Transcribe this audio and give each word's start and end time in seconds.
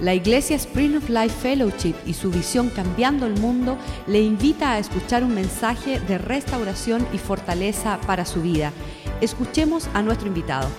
La 0.00 0.14
Iglesia 0.14 0.56
Spring 0.56 0.96
of 0.96 1.10
Life 1.10 1.36
Fellowship 1.42 1.94
y 2.06 2.14
su 2.14 2.30
visión 2.30 2.70
Cambiando 2.70 3.26
el 3.26 3.34
Mundo 3.38 3.76
le 4.06 4.20
invita 4.20 4.72
a 4.72 4.78
escuchar 4.78 5.22
un 5.22 5.34
mensaje 5.34 6.00
de 6.00 6.16
restauración 6.16 7.06
y 7.12 7.18
fortaleza 7.18 8.00
para 8.06 8.24
su 8.24 8.40
vida. 8.40 8.72
Escuchemos 9.20 9.90
a 9.92 10.00
nuestro 10.00 10.28
invitado. 10.28 10.70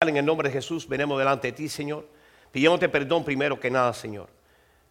En 0.00 0.16
el 0.16 0.26
nombre 0.26 0.48
de 0.48 0.54
Jesús 0.54 0.88
venimos 0.88 1.16
delante 1.16 1.46
de 1.46 1.52
ti, 1.52 1.68
Señor, 1.68 2.08
pidiéndote 2.50 2.88
perdón 2.88 3.24
primero 3.24 3.60
que 3.60 3.70
nada, 3.70 3.92
Señor, 3.92 4.30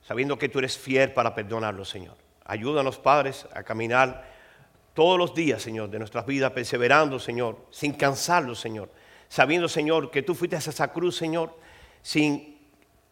sabiendo 0.08 0.38
que 0.38 0.48
tú 0.48 0.60
eres 0.60 0.78
fiel 0.78 1.12
para 1.12 1.36
perdonarlo, 1.36 1.84
Señor. 1.84 2.16
Ayúdanos, 2.46 2.98
padres, 2.98 3.46
a 3.54 3.64
caminar 3.64 4.31
todos 4.94 5.18
los 5.18 5.34
días, 5.34 5.62
Señor, 5.62 5.90
de 5.90 6.00
nuestras 6.00 6.26
vidas, 6.26 6.52
perseverando, 6.52 7.20
Señor, 7.20 7.66
sin 7.72 7.94
cansarlo, 7.94 8.56
Señor, 8.56 8.90
sabiendo, 9.30 9.70
Señor, 9.70 10.12
que 10.12 10.24
tú 10.24 10.36
fuiste 10.36 10.56
a 10.56 10.60
esa 10.60 10.92
cruz, 10.92 11.16
Señor, 11.16 11.58
sin 12.02 12.58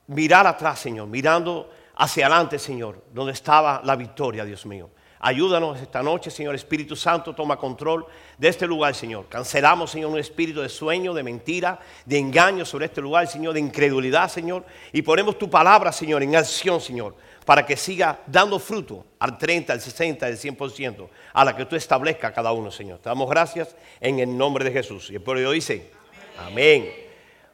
mirar 0.07 0.45
atrás, 0.47 0.79
Señor, 0.79 1.07
mirando 1.07 1.71
hacia 1.95 2.27
adelante, 2.27 2.59
Señor, 2.59 3.03
donde 3.13 3.33
estaba 3.33 3.81
la 3.83 3.95
victoria, 3.95 4.43
Dios 4.43 4.65
mío. 4.65 4.89
Ayúdanos 5.21 5.81
esta 5.81 6.01
noche, 6.01 6.31
Señor 6.31 6.55
Espíritu 6.55 6.95
Santo, 6.95 7.35
toma 7.35 7.57
control 7.57 8.05
de 8.37 8.47
este 8.47 8.65
lugar, 8.65 8.95
Señor. 8.95 9.27
Cancelamos, 9.27 9.91
Señor, 9.91 10.11
un 10.11 10.17
espíritu 10.17 10.61
de 10.61 10.69
sueño, 10.69 11.13
de 11.13 11.23
mentira, 11.23 11.77
de 12.05 12.17
engaño 12.17 12.63
sobre 12.63 12.85
este 12.85 13.01
lugar, 13.01 13.27
Señor, 13.27 13.53
de 13.53 13.59
incredulidad, 13.59 14.29
Señor. 14.29 14.63
Y 14.93 15.01
ponemos 15.01 15.37
tu 15.37 15.49
palabra, 15.49 15.91
Señor, 15.91 16.23
en 16.23 16.37
acción, 16.37 16.79
Señor, 16.79 17.15
para 17.43 17.65
que 17.65 17.75
siga 17.75 18.21
dando 18.27 18.59
fruto 18.59 19.05
al 19.19 19.37
30, 19.37 19.73
al 19.73 19.81
60, 19.81 20.25
al 20.25 20.37
100%, 20.37 21.09
a 21.33 21.43
la 21.43 21.53
que 21.53 21.65
tú 21.65 21.75
establezcas 21.75 22.31
cada 22.31 22.53
uno, 22.53 22.71
Señor. 22.71 22.99
Te 22.99 23.09
damos 23.09 23.29
gracias 23.29 23.75
en 23.99 24.19
el 24.19 24.37
nombre 24.37 24.63
de 24.63 24.71
Jesús. 24.71 25.09
Y 25.09 25.15
el 25.15 25.21
pueblo 25.21 25.51
dice, 25.51 25.91
amén. 26.37 26.89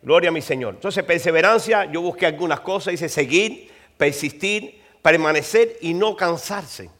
Gloria 0.03 0.29
a 0.29 0.31
mi 0.31 0.43
Señor. 0.43 0.75
Entonces, 0.75 1.03
perseverancia, 1.03 1.85
yo 1.85 1.99
busqué 1.99 2.27
algunas 2.27 2.59
cosas, 2.59 2.91
dice 2.91 3.09
seguir, 3.09 3.71
persistir, 3.97 4.83
permanecer 5.01 5.77
y 5.81 5.95
no 5.95 6.15
cansarse. 6.15 6.91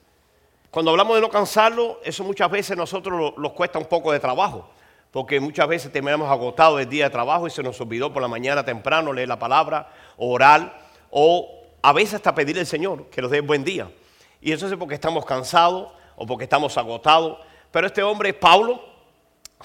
Cuando 0.75 0.91
hablamos 0.91 1.15
de 1.15 1.21
no 1.21 1.29
cansarlo, 1.29 2.01
eso 2.03 2.21
muchas 2.25 2.51
veces 2.51 2.75
nosotros 2.75 3.35
nos 3.37 3.53
cuesta 3.53 3.79
un 3.79 3.85
poco 3.85 4.11
de 4.11 4.19
trabajo, 4.19 4.69
porque 5.09 5.39
muchas 5.39 5.69
veces 5.69 5.89
terminamos 5.89 6.29
agotados 6.29 6.79
del 6.79 6.89
día 6.89 7.05
de 7.05 7.11
trabajo 7.11 7.47
y 7.47 7.49
se 7.49 7.63
nos 7.63 7.79
olvidó 7.79 8.11
por 8.11 8.21
la 8.21 8.27
mañana 8.27 8.65
temprano 8.65 9.13
leer 9.13 9.29
la 9.29 9.39
palabra, 9.39 9.89
orar, 10.17 10.77
o 11.11 11.49
a 11.81 11.93
veces 11.93 12.15
hasta 12.15 12.35
pedir 12.35 12.59
al 12.59 12.65
Señor 12.65 13.05
que 13.05 13.21
nos 13.21 13.31
dé 13.31 13.39
buen 13.39 13.63
día. 13.63 13.89
Y 14.41 14.51
eso 14.51 14.67
es 14.67 14.75
porque 14.75 14.95
estamos 14.95 15.25
cansados 15.25 15.93
o 16.17 16.25
porque 16.25 16.43
estamos 16.43 16.77
agotados. 16.77 17.37
Pero 17.71 17.87
este 17.87 18.03
hombre, 18.03 18.33
Pablo, 18.33 18.83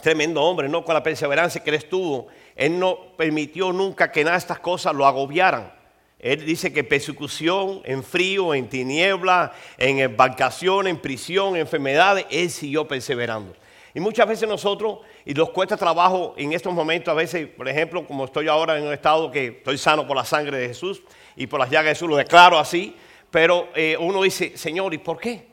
tremendo 0.00 0.40
hombre, 0.40 0.68
¿no? 0.68 0.84
Con 0.84 0.94
la 0.94 1.02
perseverancia 1.02 1.60
que 1.60 1.70
él 1.70 1.76
estuvo, 1.76 2.28
él 2.54 2.78
no 2.78 3.16
permitió 3.16 3.72
nunca 3.72 4.12
que 4.12 4.22
nada 4.22 4.36
de 4.36 4.42
estas 4.42 4.60
cosas 4.60 4.94
lo 4.94 5.04
agobiaran. 5.04 5.79
Él 6.20 6.44
dice 6.44 6.72
que 6.72 6.84
persecución, 6.84 7.80
en 7.84 8.02
frío, 8.02 8.54
en 8.54 8.68
tiniebla, 8.68 9.52
en 9.78 10.00
embarcación, 10.00 10.86
en 10.86 10.98
prisión, 10.98 11.54
en 11.54 11.62
enfermedades, 11.62 12.26
él 12.30 12.50
siguió 12.50 12.86
perseverando. 12.86 13.54
Y 13.94 14.00
muchas 14.00 14.28
veces 14.28 14.48
nosotros, 14.48 14.98
y 15.24 15.34
nos 15.34 15.50
cuesta 15.50 15.76
trabajo 15.76 16.34
en 16.36 16.52
estos 16.52 16.72
momentos, 16.72 17.10
a 17.10 17.14
veces, 17.14 17.48
por 17.48 17.68
ejemplo, 17.68 18.06
como 18.06 18.26
estoy 18.26 18.48
ahora 18.48 18.78
en 18.78 18.86
un 18.86 18.92
estado 18.92 19.30
que 19.30 19.46
estoy 19.46 19.78
sano 19.78 20.06
por 20.06 20.16
la 20.16 20.24
sangre 20.24 20.58
de 20.58 20.68
Jesús 20.68 21.02
y 21.36 21.46
por 21.46 21.58
las 21.58 21.70
llagas 21.70 21.86
de 21.86 21.90
Jesús, 21.94 22.08
lo 22.08 22.16
declaro 22.16 22.58
así, 22.58 22.94
pero 23.30 23.68
eh, 23.74 23.96
uno 23.98 24.22
dice, 24.22 24.56
Señor, 24.56 24.92
¿y 24.94 24.98
por 24.98 25.18
qué? 25.18 25.48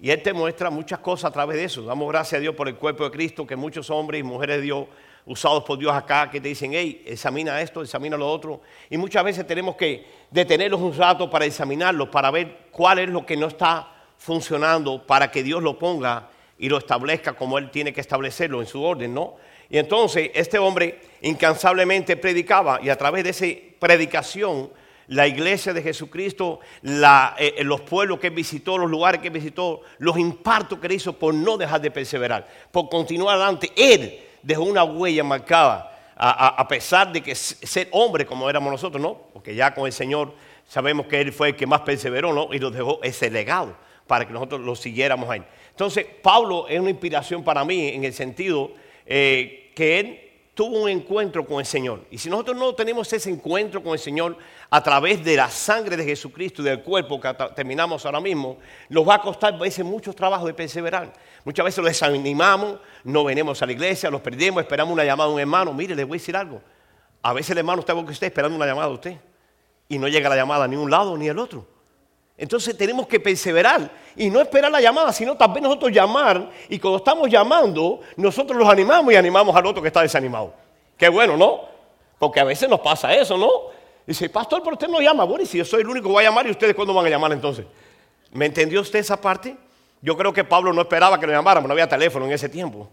Y 0.00 0.10
Él 0.10 0.22
te 0.22 0.32
muestra 0.32 0.70
muchas 0.70 1.00
cosas 1.00 1.30
a 1.30 1.32
través 1.32 1.56
de 1.56 1.64
eso. 1.64 1.82
Damos 1.82 2.08
gracias 2.08 2.38
a 2.38 2.40
Dios 2.40 2.54
por 2.54 2.68
el 2.68 2.76
cuerpo 2.76 3.04
de 3.04 3.10
Cristo, 3.10 3.46
que 3.46 3.56
muchos 3.56 3.90
hombres 3.90 4.20
y 4.20 4.22
mujeres 4.22 4.56
de 4.56 4.62
Dios 4.62 4.86
usados 5.26 5.62
por 5.64 5.78
Dios 5.78 5.92
acá, 5.92 6.30
que 6.30 6.40
te 6.40 6.48
dicen, 6.48 6.72
hey, 6.74 7.02
examina 7.06 7.60
esto, 7.60 7.82
examina 7.82 8.16
lo 8.16 8.30
otro. 8.30 8.60
Y 8.90 8.96
muchas 8.96 9.22
veces 9.24 9.46
tenemos 9.46 9.76
que 9.76 10.04
detenerlos 10.30 10.80
un 10.80 10.96
rato 10.96 11.30
para 11.30 11.44
examinarlos, 11.44 12.08
para 12.08 12.30
ver 12.30 12.68
cuál 12.70 12.98
es 12.98 13.08
lo 13.08 13.24
que 13.24 13.36
no 13.36 13.46
está 13.46 13.88
funcionando, 14.18 15.06
para 15.06 15.30
que 15.30 15.42
Dios 15.42 15.62
lo 15.62 15.78
ponga 15.78 16.28
y 16.58 16.68
lo 16.68 16.78
establezca 16.78 17.32
como 17.34 17.58
Él 17.58 17.70
tiene 17.70 17.92
que 17.92 18.00
establecerlo 18.00 18.60
en 18.60 18.66
su 18.66 18.82
orden, 18.82 19.14
¿no? 19.14 19.36
Y 19.68 19.78
entonces 19.78 20.30
este 20.34 20.58
hombre 20.58 21.00
incansablemente 21.22 22.16
predicaba 22.16 22.78
y 22.82 22.88
a 22.90 22.96
través 22.96 23.24
de 23.24 23.30
esa 23.30 23.46
predicación, 23.78 24.70
la 25.08 25.26
iglesia 25.26 25.72
de 25.72 25.82
Jesucristo, 25.82 26.60
eh, 26.82 27.54
los 27.64 27.80
pueblos 27.80 28.20
que 28.20 28.30
visitó, 28.30 28.78
los 28.78 28.90
lugares 28.90 29.20
que 29.20 29.30
visitó, 29.30 29.80
los 29.98 30.18
impartos 30.18 30.78
que 30.78 30.92
hizo 30.92 31.18
por 31.18 31.34
no 31.34 31.56
dejar 31.56 31.80
de 31.80 31.90
perseverar, 31.90 32.46
por 32.70 32.88
continuar 32.88 33.36
adelante. 33.36 33.72
Él 33.74 34.20
dejó 34.42 34.62
una 34.62 34.84
huella 34.84 35.24
marcada, 35.24 35.88
a, 36.14 36.68
pesar 36.68 37.12
de 37.12 37.20
que 37.20 37.34
ser 37.34 37.88
hombre 37.90 38.24
como 38.24 38.48
éramos 38.48 38.70
nosotros, 38.70 39.02
¿no? 39.02 39.18
Porque 39.32 39.54
ya 39.54 39.74
con 39.74 39.86
el 39.86 39.92
Señor 39.92 40.32
sabemos 40.68 41.06
que 41.06 41.20
Él 41.20 41.32
fue 41.32 41.48
el 41.48 41.56
que 41.56 41.66
más 41.66 41.80
perseveró, 41.80 42.32
¿no? 42.32 42.48
Y 42.52 42.60
nos 42.60 42.72
dejó 42.72 43.00
ese 43.02 43.30
legado 43.30 43.76
para 44.06 44.26
que 44.26 44.32
nosotros 44.32 44.60
lo 44.60 44.76
siguiéramos 44.76 45.28
a 45.30 45.36
Él. 45.36 45.44
Entonces, 45.70 46.06
Pablo 46.22 46.68
es 46.68 46.78
una 46.78 46.90
inspiración 46.90 47.42
para 47.42 47.64
mí 47.64 47.88
en 47.88 48.04
el 48.04 48.12
sentido 48.12 48.72
eh, 49.06 49.72
que 49.74 49.98
Él 49.98 50.31
tuvo 50.54 50.82
un 50.82 50.88
encuentro 50.88 51.46
con 51.46 51.60
el 51.60 51.66
Señor. 51.66 52.04
Y 52.10 52.18
si 52.18 52.28
nosotros 52.28 52.56
no 52.56 52.74
tenemos 52.74 53.10
ese 53.12 53.30
encuentro 53.30 53.82
con 53.82 53.92
el 53.92 53.98
Señor 53.98 54.36
a 54.68 54.82
través 54.82 55.24
de 55.24 55.36
la 55.36 55.48
sangre 55.48 55.96
de 55.96 56.04
Jesucristo 56.04 56.62
y 56.62 56.66
del 56.66 56.82
cuerpo 56.82 57.20
que 57.20 57.32
terminamos 57.54 58.04
ahora 58.04 58.20
mismo, 58.20 58.58
nos 58.88 59.08
va 59.08 59.14
a 59.14 59.22
costar 59.22 59.54
a 59.54 59.58
veces 59.58 59.84
mucho 59.84 60.12
trabajo 60.12 60.46
de 60.46 60.54
perseverar. 60.54 61.12
Muchas 61.44 61.64
veces 61.64 61.78
lo 61.78 61.88
desanimamos, 61.88 62.78
no 63.04 63.24
venimos 63.24 63.62
a 63.62 63.66
la 63.66 63.72
iglesia, 63.72 64.10
los 64.10 64.20
perdemos, 64.20 64.62
esperamos 64.62 64.92
una 64.92 65.04
llamada 65.04 65.28
de 65.28 65.34
un 65.34 65.40
hermano. 65.40 65.72
Mire, 65.72 65.94
les 65.94 66.06
voy 66.06 66.16
a 66.16 66.20
decir 66.20 66.36
algo. 66.36 66.60
A 67.22 67.32
veces 67.32 67.50
el 67.50 67.58
hermano 67.58 67.80
está 67.80 67.94
que 67.94 68.00
usted 68.00 68.26
esperando 68.26 68.56
una 68.56 68.66
llamada 68.66 68.88
de 68.88 68.94
usted 68.94 69.16
y 69.88 69.98
no 69.98 70.08
llega 70.08 70.28
la 70.28 70.36
llamada 70.36 70.68
ni 70.68 70.76
un 70.76 70.90
lado 70.90 71.16
ni 71.16 71.28
el 71.28 71.38
otro. 71.38 71.66
Entonces 72.42 72.76
tenemos 72.76 73.06
que 73.06 73.20
perseverar 73.20 73.88
y 74.16 74.28
no 74.28 74.40
esperar 74.40 74.68
la 74.68 74.80
llamada, 74.80 75.12
sino 75.12 75.36
también 75.36 75.62
nosotros 75.62 75.92
llamar 75.92 76.50
y 76.68 76.76
cuando 76.76 76.96
estamos 76.96 77.30
llamando, 77.30 78.00
nosotros 78.16 78.58
los 78.58 78.68
animamos 78.68 79.12
y 79.12 79.16
animamos 79.16 79.54
al 79.54 79.64
otro 79.64 79.80
que 79.80 79.86
está 79.86 80.02
desanimado. 80.02 80.52
Qué 80.96 81.08
bueno, 81.08 81.36
¿no? 81.36 81.60
Porque 82.18 82.40
a 82.40 82.44
veces 82.44 82.68
nos 82.68 82.80
pasa 82.80 83.14
eso, 83.14 83.38
¿no? 83.38 83.48
Dice, 84.04 84.28
pastor, 84.28 84.60
pero 84.60 84.74
usted 84.74 84.88
no 84.88 85.00
llama. 85.00 85.22
Bueno, 85.22 85.44
y 85.44 85.46
si 85.46 85.58
yo 85.58 85.64
soy 85.64 85.82
el 85.82 85.88
único 85.88 86.08
que 86.08 86.14
va 86.14 86.20
a 86.20 86.24
llamar, 86.24 86.44
¿y 86.48 86.50
ustedes 86.50 86.74
cuándo 86.74 86.92
van 86.92 87.06
a 87.06 87.10
llamar 87.10 87.30
entonces? 87.30 87.64
¿Me 88.32 88.46
entendió 88.46 88.80
usted 88.80 88.98
esa 88.98 89.20
parte? 89.20 89.56
Yo 90.00 90.16
creo 90.16 90.32
que 90.32 90.42
Pablo 90.42 90.72
no 90.72 90.80
esperaba 90.80 91.20
que 91.20 91.28
lo 91.28 91.32
llamáramos, 91.32 91.68
no 91.68 91.74
había 91.74 91.88
teléfono 91.88 92.26
en 92.26 92.32
ese 92.32 92.48
tiempo. 92.48 92.88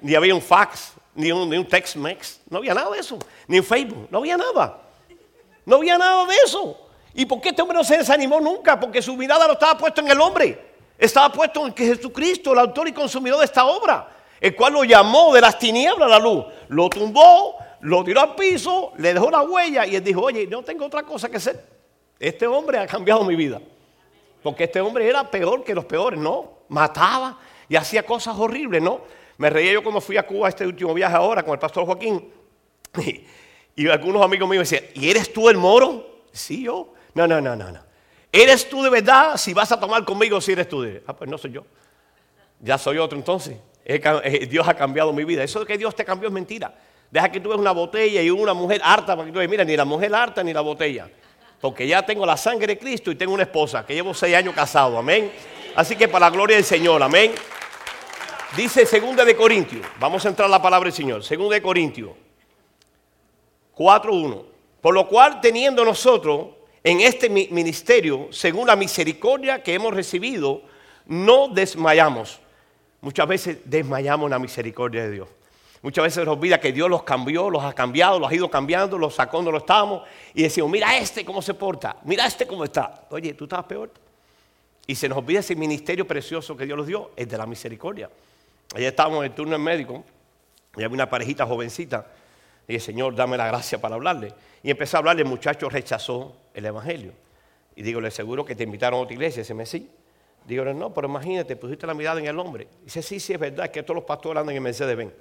Ni 0.00 0.16
había 0.16 0.34
un 0.34 0.42
fax, 0.42 0.94
ni 1.14 1.30
un, 1.30 1.48
ni 1.48 1.56
un 1.56 1.68
text 1.68 1.94
mex, 1.94 2.40
no 2.50 2.58
había 2.58 2.74
nada 2.74 2.90
de 2.90 2.98
eso. 2.98 3.16
Ni 3.46 3.60
un 3.60 3.64
Facebook, 3.64 4.08
no 4.10 4.18
había 4.18 4.36
nada. 4.36 4.82
No 5.64 5.76
había 5.76 5.96
nada 5.96 6.26
de 6.26 6.34
eso. 6.44 6.89
¿Y 7.14 7.26
por 7.26 7.40
qué 7.40 7.50
este 7.50 7.62
hombre 7.62 7.76
no 7.76 7.84
se 7.84 7.98
desanimó 7.98 8.40
nunca? 8.40 8.78
Porque 8.78 9.02
su 9.02 9.16
mirada 9.16 9.46
no 9.46 9.54
estaba 9.54 9.76
puesta 9.76 10.00
en 10.00 10.10
el 10.10 10.20
hombre. 10.20 10.70
Estaba 10.98 11.32
puesto 11.32 11.66
en 11.66 11.72
que 11.72 11.86
Jesucristo, 11.86 12.52
el 12.52 12.58
autor 12.58 12.88
y 12.88 12.92
consumidor 12.92 13.38
de 13.38 13.46
esta 13.46 13.64
obra, 13.64 14.08
el 14.38 14.54
cual 14.54 14.74
lo 14.74 14.84
llamó 14.84 15.32
de 15.34 15.40
las 15.40 15.58
tinieblas 15.58 16.06
a 16.06 16.10
la 16.10 16.18
luz. 16.18 16.44
Lo 16.68 16.88
tumbó, 16.90 17.56
lo 17.80 18.04
tiró 18.04 18.20
al 18.20 18.34
piso, 18.34 18.92
le 18.98 19.14
dejó 19.14 19.30
la 19.30 19.42
huella 19.42 19.86
y 19.86 19.96
él 19.96 20.04
dijo, 20.04 20.20
oye, 20.20 20.46
no 20.46 20.62
tengo 20.62 20.84
otra 20.84 21.02
cosa 21.02 21.28
que 21.28 21.38
hacer. 21.38 21.64
Este 22.18 22.46
hombre 22.46 22.78
ha 22.78 22.86
cambiado 22.86 23.24
mi 23.24 23.34
vida. 23.34 23.60
Porque 24.42 24.64
este 24.64 24.80
hombre 24.80 25.08
era 25.08 25.30
peor 25.30 25.64
que 25.64 25.74
los 25.74 25.86
peores, 25.86 26.20
¿no? 26.20 26.58
Mataba 26.68 27.38
y 27.68 27.76
hacía 27.76 28.04
cosas 28.04 28.36
horribles, 28.38 28.82
¿no? 28.82 29.00
Me 29.38 29.48
reía 29.48 29.72
yo 29.72 29.82
cuando 29.82 30.02
fui 30.02 30.18
a 30.18 30.26
Cuba 30.26 30.50
este 30.50 30.66
último 30.66 30.92
viaje 30.92 31.16
ahora 31.16 31.42
con 31.42 31.54
el 31.54 31.58
pastor 31.58 31.84
Joaquín. 31.86 32.30
Y, 33.76 33.84
y 33.84 33.88
algunos 33.88 34.20
amigos 34.20 34.48
míos 34.48 34.68
me 34.68 34.76
decían, 34.76 34.92
¿y 34.94 35.08
eres 35.08 35.32
tú 35.32 35.48
el 35.48 35.56
moro? 35.56 36.24
Sí, 36.32 36.64
yo. 36.64 36.92
No, 37.14 37.26
no, 37.26 37.40
no, 37.40 37.56
no, 37.56 37.70
no. 37.70 37.80
¿Eres 38.32 38.68
tú 38.68 38.82
de 38.82 38.90
verdad? 38.90 39.36
Si 39.36 39.52
vas 39.52 39.72
a 39.72 39.80
tomar 39.80 40.04
conmigo, 40.04 40.40
si 40.40 40.52
eres 40.52 40.68
tú 40.68 40.82
de... 40.82 41.02
Ah, 41.06 41.14
pues 41.14 41.28
no 41.28 41.36
soy 41.36 41.52
yo. 41.52 41.64
Ya 42.60 42.78
soy 42.78 42.98
otro 42.98 43.18
entonces. 43.18 43.56
Eh, 43.84 44.46
Dios 44.48 44.66
ha 44.68 44.74
cambiado 44.74 45.12
mi 45.12 45.24
vida. 45.24 45.42
Eso 45.42 45.60
de 45.60 45.66
que 45.66 45.76
Dios 45.76 45.94
te 45.94 46.04
cambió 46.04 46.28
es 46.28 46.32
mentira. 46.32 46.72
Deja 47.10 47.30
que 47.30 47.40
tú 47.40 47.48
veas 47.48 47.60
una 47.60 47.72
botella 47.72 48.22
y 48.22 48.30
una 48.30 48.54
mujer 48.54 48.80
harta 48.84 49.16
para 49.16 49.26
que 49.26 49.32
tú 49.32 49.38
veas, 49.38 49.50
mira, 49.50 49.64
ni 49.64 49.76
la 49.76 49.84
mujer 49.84 50.14
harta 50.14 50.44
ni 50.44 50.52
la 50.52 50.60
botella. 50.60 51.10
Porque 51.60 51.86
ya 51.86 52.02
tengo 52.06 52.24
la 52.24 52.36
sangre 52.36 52.68
de 52.68 52.78
Cristo 52.78 53.10
y 53.10 53.16
tengo 53.16 53.34
una 53.34 53.42
esposa 53.42 53.84
que 53.84 53.94
llevo 53.94 54.14
seis 54.14 54.36
años 54.36 54.54
casado. 54.54 54.96
Amén. 54.96 55.32
Así 55.74 55.96
que 55.96 56.06
para 56.06 56.26
la 56.26 56.30
gloria 56.30 56.56
del 56.56 56.64
Señor. 56.64 57.02
Amén. 57.02 57.32
Dice 58.56 58.86
segunda 58.86 59.24
de 59.24 59.34
Corintios. 59.36 59.84
Vamos 59.98 60.24
a 60.24 60.28
entrar 60.28 60.46
a 60.46 60.50
la 60.50 60.62
palabra 60.62 60.86
del 60.86 60.94
Señor. 60.94 61.24
Segunda 61.24 61.54
de 61.54 61.62
Corintios. 61.62 62.10
4.1. 63.76 64.44
Por 64.80 64.94
lo 64.94 65.08
cual, 65.08 65.40
teniendo 65.40 65.84
nosotros 65.84 66.48
en 66.82 67.00
este 67.00 67.28
ministerio, 67.28 68.28
según 68.30 68.66
la 68.66 68.76
misericordia 68.76 69.62
que 69.62 69.74
hemos 69.74 69.92
recibido, 69.92 70.62
no 71.06 71.48
desmayamos. 71.48 72.40
Muchas 73.00 73.26
veces 73.26 73.58
desmayamos 73.64 74.30
la 74.30 74.38
misericordia 74.38 75.02
de 75.02 75.10
Dios. 75.10 75.28
Muchas 75.82 76.04
veces 76.04 76.24
nos 76.24 76.36
olvida 76.36 76.60
que 76.60 76.72
Dios 76.72 76.90
los 76.90 77.02
cambió, 77.04 77.48
los 77.48 77.64
ha 77.64 77.72
cambiado, 77.72 78.18
los 78.18 78.30
ha 78.30 78.34
ido 78.34 78.50
cambiando, 78.50 78.98
los 78.98 79.14
sacó 79.14 79.38
donde 79.38 79.52
lo 79.52 79.58
estábamos. 79.58 80.02
Y 80.34 80.42
decimos, 80.42 80.70
mira 80.70 80.96
este 80.96 81.24
cómo 81.24 81.40
se 81.40 81.54
porta, 81.54 81.96
mira 82.04 82.26
este 82.26 82.46
cómo 82.46 82.64
está. 82.64 83.06
Oye, 83.10 83.32
tú 83.32 83.44
estabas 83.44 83.66
peor. 83.66 83.90
Y 84.86 84.94
se 84.94 85.08
nos 85.08 85.18
olvida 85.18 85.40
ese 85.40 85.56
ministerio 85.56 86.06
precioso 86.06 86.56
que 86.56 86.66
Dios 86.66 86.76
nos 86.76 86.86
dio, 86.86 87.12
es 87.16 87.28
de 87.28 87.38
la 87.38 87.46
misericordia. 87.46 88.10
Ayer 88.74 88.88
estábamos 88.88 89.24
en 89.24 89.30
el 89.30 89.34
turno 89.34 89.56
en 89.56 89.62
médico 89.62 90.04
Y 90.76 90.82
había 90.84 90.94
una 90.94 91.08
parejita 91.08 91.46
jovencita. 91.46 92.06
Y 92.70 92.74
dije, 92.74 92.86
Señor, 92.86 93.16
dame 93.16 93.36
la 93.36 93.48
gracia 93.48 93.80
para 93.80 93.96
hablarle. 93.96 94.32
Y 94.62 94.70
empecé 94.70 94.96
a 94.96 94.98
hablarle, 94.98 95.22
el 95.22 95.28
muchacho 95.28 95.68
rechazó 95.68 96.36
el 96.54 96.64
Evangelio. 96.64 97.12
Y 97.74 97.82
digo, 97.82 98.00
le 98.00 98.12
seguro 98.12 98.44
que 98.44 98.54
te 98.54 98.62
invitaron 98.62 99.00
a 99.00 99.02
otra 99.02 99.12
iglesia. 99.12 99.42
Dice, 99.42 99.54
me 99.54 99.66
sí. 99.66 99.90
Digo, 100.46 100.64
no, 100.66 100.94
pero 100.94 101.08
imagínate, 101.08 101.56
pusiste 101.56 101.84
la 101.84 101.94
mirada 101.94 102.20
en 102.20 102.26
el 102.26 102.38
hombre. 102.38 102.68
Dice, 102.84 103.02
sí, 103.02 103.18
sí, 103.18 103.32
es 103.32 103.40
verdad, 103.40 103.64
es 103.64 103.72
que 103.72 103.82
todos 103.82 103.96
los 103.96 104.04
pastores 104.04 104.40
andan 104.40 104.54
en 104.54 104.62
Mercedes 104.62 104.96
Benz. 104.96 105.12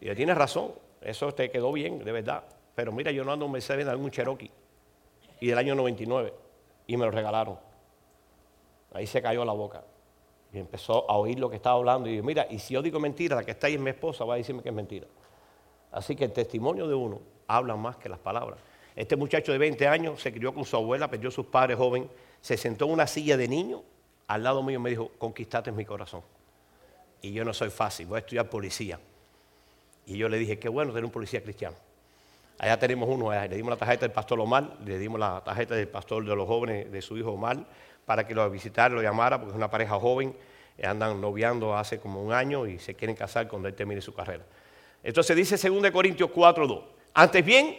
Y 0.00 0.14
tienes 0.14 0.38
razón, 0.38 0.70
eso 1.00 1.34
te 1.34 1.50
quedó 1.50 1.72
bien, 1.72 1.98
de 1.98 2.12
verdad. 2.12 2.44
Pero 2.76 2.92
mira, 2.92 3.10
yo 3.10 3.24
no 3.24 3.32
ando 3.32 3.46
en 3.46 3.50
Mercedes 3.50 3.78
Benz, 3.78 3.90
ando 3.90 4.04
en 4.04 4.10
Cherokee. 4.12 4.50
Y 5.40 5.48
del 5.48 5.58
año 5.58 5.74
99. 5.74 6.32
Y 6.86 6.96
me 6.96 7.06
lo 7.06 7.10
regalaron. 7.10 7.58
Ahí 8.92 9.08
se 9.08 9.20
cayó 9.20 9.44
la 9.44 9.52
boca. 9.52 9.82
Y 10.52 10.60
empezó 10.60 11.10
a 11.10 11.16
oír 11.16 11.40
lo 11.40 11.50
que 11.50 11.56
estaba 11.56 11.74
hablando. 11.74 12.08
Y 12.08 12.12
dijo, 12.12 12.24
mira, 12.24 12.46
y 12.48 12.60
si 12.60 12.74
yo 12.74 12.82
digo 12.82 13.00
mentira, 13.00 13.34
la 13.34 13.42
que 13.42 13.50
está 13.50 13.66
ahí 13.66 13.74
es 13.74 13.80
mi 13.80 13.90
esposa, 13.90 14.24
va 14.24 14.34
a 14.34 14.36
decirme 14.36 14.62
que 14.62 14.68
es 14.68 14.74
mentira. 14.76 15.08
Así 15.94 16.16
que 16.16 16.24
el 16.24 16.32
testimonio 16.32 16.88
de 16.88 16.94
uno 16.94 17.20
habla 17.46 17.76
más 17.76 17.96
que 17.96 18.08
las 18.08 18.18
palabras. 18.18 18.58
Este 18.96 19.14
muchacho 19.14 19.52
de 19.52 19.58
20 19.58 19.86
años 19.86 20.20
se 20.20 20.32
crió 20.32 20.52
con 20.52 20.64
su 20.64 20.74
abuela, 20.74 21.08
perdió 21.08 21.28
a 21.28 21.32
sus 21.32 21.46
padres 21.46 21.76
joven, 21.76 22.10
se 22.40 22.56
sentó 22.56 22.86
en 22.86 22.90
una 22.90 23.06
silla 23.06 23.36
de 23.36 23.46
niño 23.46 23.82
al 24.26 24.42
lado 24.42 24.60
mío 24.64 24.80
y 24.80 24.82
me 24.82 24.90
dijo, 24.90 25.12
conquistaste 25.18 25.70
mi 25.70 25.84
corazón. 25.84 26.22
Y 27.22 27.32
yo 27.32 27.44
no 27.44 27.54
soy 27.54 27.70
fácil, 27.70 28.06
voy 28.06 28.16
a 28.16 28.18
estudiar 28.18 28.50
policía. 28.50 28.98
Y 30.06 30.18
yo 30.18 30.28
le 30.28 30.36
dije, 30.36 30.58
qué 30.58 30.68
bueno 30.68 30.90
tener 30.90 31.04
un 31.04 31.12
policía 31.12 31.40
cristiano. 31.40 31.76
Allá 32.58 32.76
tenemos 32.76 33.08
uno, 33.08 33.30
le 33.30 33.48
dimos 33.48 33.70
la 33.70 33.76
tarjeta 33.76 34.00
del 34.00 34.12
pastor 34.12 34.40
Omar, 34.40 34.76
le 34.84 34.98
dimos 34.98 35.20
la 35.20 35.42
tarjeta 35.44 35.76
del 35.76 35.88
pastor 35.88 36.24
de 36.24 36.34
los 36.34 36.46
jóvenes 36.48 36.90
de 36.90 37.02
su 37.02 37.16
hijo 37.16 37.30
Omar, 37.30 37.64
para 38.04 38.26
que 38.26 38.34
lo 38.34 38.50
visitara, 38.50 38.92
lo 38.92 39.00
llamara, 39.00 39.38
porque 39.38 39.52
es 39.52 39.56
una 39.56 39.70
pareja 39.70 39.98
joven, 40.00 40.34
eh, 40.76 40.86
andan 40.86 41.20
noviando 41.20 41.76
hace 41.76 42.00
como 42.00 42.20
un 42.20 42.32
año 42.32 42.66
y 42.66 42.80
se 42.80 42.94
quieren 42.94 43.14
casar 43.14 43.46
cuando 43.46 43.68
él 43.68 43.74
termine 43.74 44.00
su 44.00 44.12
carrera. 44.12 44.44
Entonces 45.04 45.36
dice 45.36 45.68
2 45.68 45.90
Corintios 45.90 46.30
4.2, 46.30 46.82
antes 47.12 47.44
bien, 47.44 47.76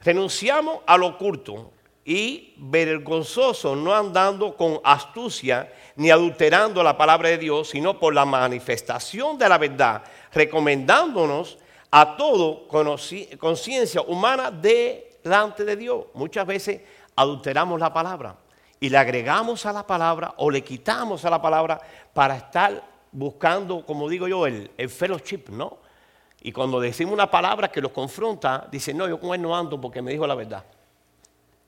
renunciamos 0.00 0.80
a 0.86 0.96
lo 0.96 1.08
oculto 1.08 1.70
y 2.02 2.54
vergonzoso, 2.56 3.76
no 3.76 3.94
andando 3.94 4.56
con 4.56 4.80
astucia 4.82 5.70
ni 5.96 6.10
adulterando 6.10 6.82
la 6.82 6.96
palabra 6.96 7.28
de 7.28 7.36
Dios, 7.36 7.68
sino 7.68 7.98
por 7.98 8.14
la 8.14 8.24
manifestación 8.24 9.36
de 9.36 9.48
la 9.50 9.58
verdad, 9.58 10.02
recomendándonos 10.32 11.58
a 11.90 12.16
todo 12.16 12.66
conciencia 12.66 14.00
humana 14.00 14.50
delante 14.50 15.66
de 15.66 15.76
Dios. 15.76 16.06
Muchas 16.14 16.46
veces 16.46 16.80
adulteramos 17.16 17.78
la 17.78 17.92
palabra 17.92 18.34
y 18.80 18.88
le 18.88 18.96
agregamos 18.96 19.66
a 19.66 19.72
la 19.74 19.86
palabra 19.86 20.32
o 20.38 20.50
le 20.50 20.64
quitamos 20.64 21.26
a 21.26 21.30
la 21.30 21.42
palabra 21.42 21.78
para 22.14 22.36
estar 22.36 22.82
buscando, 23.12 23.84
como 23.84 24.08
digo 24.08 24.26
yo, 24.26 24.46
el 24.46 24.88
fellowship, 24.88 25.50
¿no? 25.50 25.86
Y 26.42 26.52
cuando 26.52 26.80
decimos 26.80 27.14
una 27.14 27.30
palabra 27.30 27.68
que 27.68 27.80
los 27.80 27.92
confronta, 27.92 28.68
dice, 28.70 28.94
no, 28.94 29.08
yo 29.08 29.18
con 29.18 29.34
él 29.34 29.42
no 29.42 29.56
ando 29.56 29.80
porque 29.80 30.00
me 30.00 30.12
dijo 30.12 30.26
la 30.26 30.34
verdad. 30.34 30.64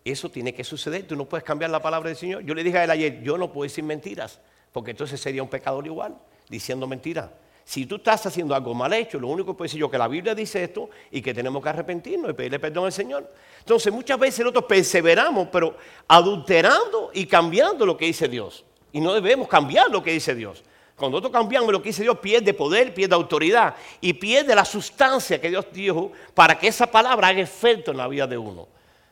Eso 0.04 0.30
tiene 0.30 0.54
que 0.54 0.64
suceder, 0.64 1.06
tú 1.06 1.16
no 1.16 1.24
puedes 1.26 1.44
cambiar 1.44 1.70
la 1.70 1.82
palabra 1.82 2.08
del 2.08 2.16
Señor. 2.16 2.42
Yo 2.42 2.54
le 2.54 2.62
dije 2.62 2.78
a 2.78 2.84
él 2.84 2.90
ayer, 2.90 3.20
yo 3.22 3.36
no 3.36 3.52
puedo 3.52 3.64
decir 3.64 3.84
mentiras, 3.84 4.40
porque 4.72 4.92
entonces 4.92 5.20
sería 5.20 5.42
un 5.42 5.48
pecador 5.48 5.86
igual, 5.86 6.16
diciendo 6.48 6.86
mentiras. 6.86 7.30
Si 7.64 7.86
tú 7.86 7.96
estás 7.96 8.26
haciendo 8.26 8.54
algo 8.54 8.74
mal 8.74 8.92
hecho, 8.92 9.20
lo 9.20 9.28
único 9.28 9.52
que 9.52 9.58
puedo 9.58 9.66
decir 9.66 9.80
yo 9.80 9.90
que 9.90 9.98
la 9.98 10.08
Biblia 10.08 10.34
dice 10.34 10.64
esto 10.64 10.90
y 11.10 11.20
que 11.20 11.34
tenemos 11.34 11.62
que 11.62 11.68
arrepentirnos 11.68 12.30
y 12.30 12.34
pedirle 12.34 12.58
perdón 12.58 12.86
al 12.86 12.92
Señor. 12.92 13.32
Entonces 13.58 13.92
muchas 13.92 14.18
veces 14.18 14.40
nosotros 14.40 14.64
perseveramos, 14.64 15.48
pero 15.52 15.76
adulterando 16.08 17.10
y 17.12 17.26
cambiando 17.26 17.86
lo 17.86 17.96
que 17.96 18.06
dice 18.06 18.26
Dios. 18.28 18.64
Y 18.90 19.00
no 19.00 19.12
debemos 19.14 19.46
cambiar 19.46 19.90
lo 19.90 20.02
que 20.02 20.12
dice 20.12 20.34
Dios. 20.34 20.64
Cuando 21.00 21.16
nosotros 21.16 21.42
cambiamos 21.42 21.72
lo 21.72 21.80
que 21.80 21.88
dice 21.88 22.02
Dios, 22.02 22.18
pierde 22.18 22.52
poder, 22.52 22.92
pierde 22.92 23.14
autoridad 23.14 23.74
y 24.02 24.12
pierde 24.12 24.54
la 24.54 24.66
sustancia 24.66 25.40
que 25.40 25.48
Dios 25.48 25.66
dijo 25.72 26.12
para 26.34 26.58
que 26.58 26.68
esa 26.68 26.86
palabra 26.86 27.28
haga 27.28 27.40
efecto 27.40 27.90
en 27.90 27.96
la 27.96 28.06
vida 28.06 28.26
de 28.26 28.36
uno. 28.36 28.68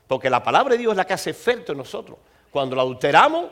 Porque 0.07 0.29
la 0.29 0.43
palabra 0.43 0.75
de 0.75 0.79
Dios 0.79 0.93
es 0.93 0.99
la 0.99 1.07
que 1.07 1.15
hace 1.15 1.31
efecto 1.31 1.73
en 1.73 1.79
nosotros. 1.79 2.19
Cuando 2.51 2.77
la 2.77 2.83
adulteramos, 2.83 3.47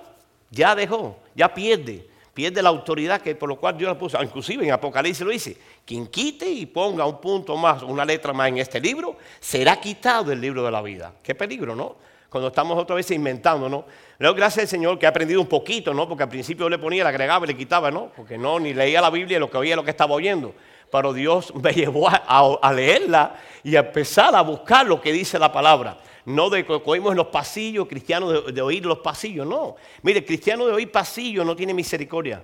ya 0.51 0.75
dejó, 0.75 1.17
ya 1.35 1.53
pierde 1.53 2.09
pierde 2.37 2.63
la 2.63 2.69
autoridad 2.69 3.23
que 3.23 3.35
por 3.35 3.49
lo 3.49 3.57
cual 3.57 3.79
Dios 3.79 3.89
la 3.89 3.99
puso. 3.99 4.23
Inclusive 4.23 4.63
en 4.63 4.71
Apocalipsis 4.71 5.25
lo 5.25 5.31
dice, 5.31 5.57
quien 5.87 6.07
quite 6.07 6.47
y 6.47 6.67
ponga 6.67 7.07
un 7.07 7.19
punto 7.19 7.57
más, 7.57 7.83
una 7.83 8.05
letra 8.05 8.35
más 8.35 8.49
en 8.49 8.59
este 8.59 8.79
libro, 8.79 9.17
será 9.41 9.81
quitado 9.81 10.25
del 10.25 10.43
libro 10.43 10.63
de 10.63 10.71
la 10.71 10.83
vida. 10.83 11.15
Qué 11.23 11.35
peligro, 11.35 11.75
¿no? 11.75 11.97
Cuando 12.37 12.49
estamos 12.49 12.79
otra 12.79 12.97
vez 12.97 13.11
inventando, 13.11 13.69
¿no? 13.69 13.85
Pero 14.19 14.35
gracias 14.35 14.65
al 14.65 14.69
Señor 14.69 14.99
que 14.99 15.07
ha 15.07 15.09
aprendido 15.09 15.41
un 15.41 15.47
poquito, 15.47 15.95
¿no? 15.95 16.07
Porque 16.07 16.25
al 16.25 16.29
principio 16.29 16.69
le 16.69 16.79
ponía, 16.79 17.03
le 17.03 17.09
agregaba 17.09 17.47
y 17.47 17.49
le 17.49 17.57
quitaba, 17.57 17.91
¿no? 17.91 18.11
Porque 18.15 18.37
no, 18.37 18.61
ni 18.61 18.75
leía 18.75 19.01
la 19.01 19.11
Biblia, 19.11 19.39
lo 19.39 19.51
que 19.51 19.57
oía 19.57 19.75
lo 19.75 19.85
que 19.85 19.91
estaba 19.91 20.15
oyendo. 20.15 20.55
Pero 20.93 21.13
Dios 21.13 21.55
me 21.63 21.73
llevó 21.73 22.09
a 22.09 22.73
leerla 22.75 23.37
y 23.65 23.77
a 23.77 23.81
empezar 23.81 24.35
a 24.37 24.43
buscar 24.43 24.87
lo 24.87 25.01
que 25.01 25.13
dice 25.13 25.39
la 25.39 25.51
palabra 25.51 25.99
no 26.27 26.51
de 26.51 26.67
que 26.67 26.73
oímos 26.85 27.13
en 27.13 27.19
los 27.19 27.29
pasillos, 27.29 27.87
cristianos 27.87 28.53
de, 28.53 28.61
oír 28.61 28.85
los 28.85 28.99
pasillos, 28.99 29.47
no. 29.47 29.77
Mire, 30.03 30.25
cristiano 30.25 30.67
de 30.67 30.73
oír 30.73 30.91
pasillos 30.91 31.47
no 31.47 31.55
tiene 31.55 31.73
misericordia. 31.73 32.43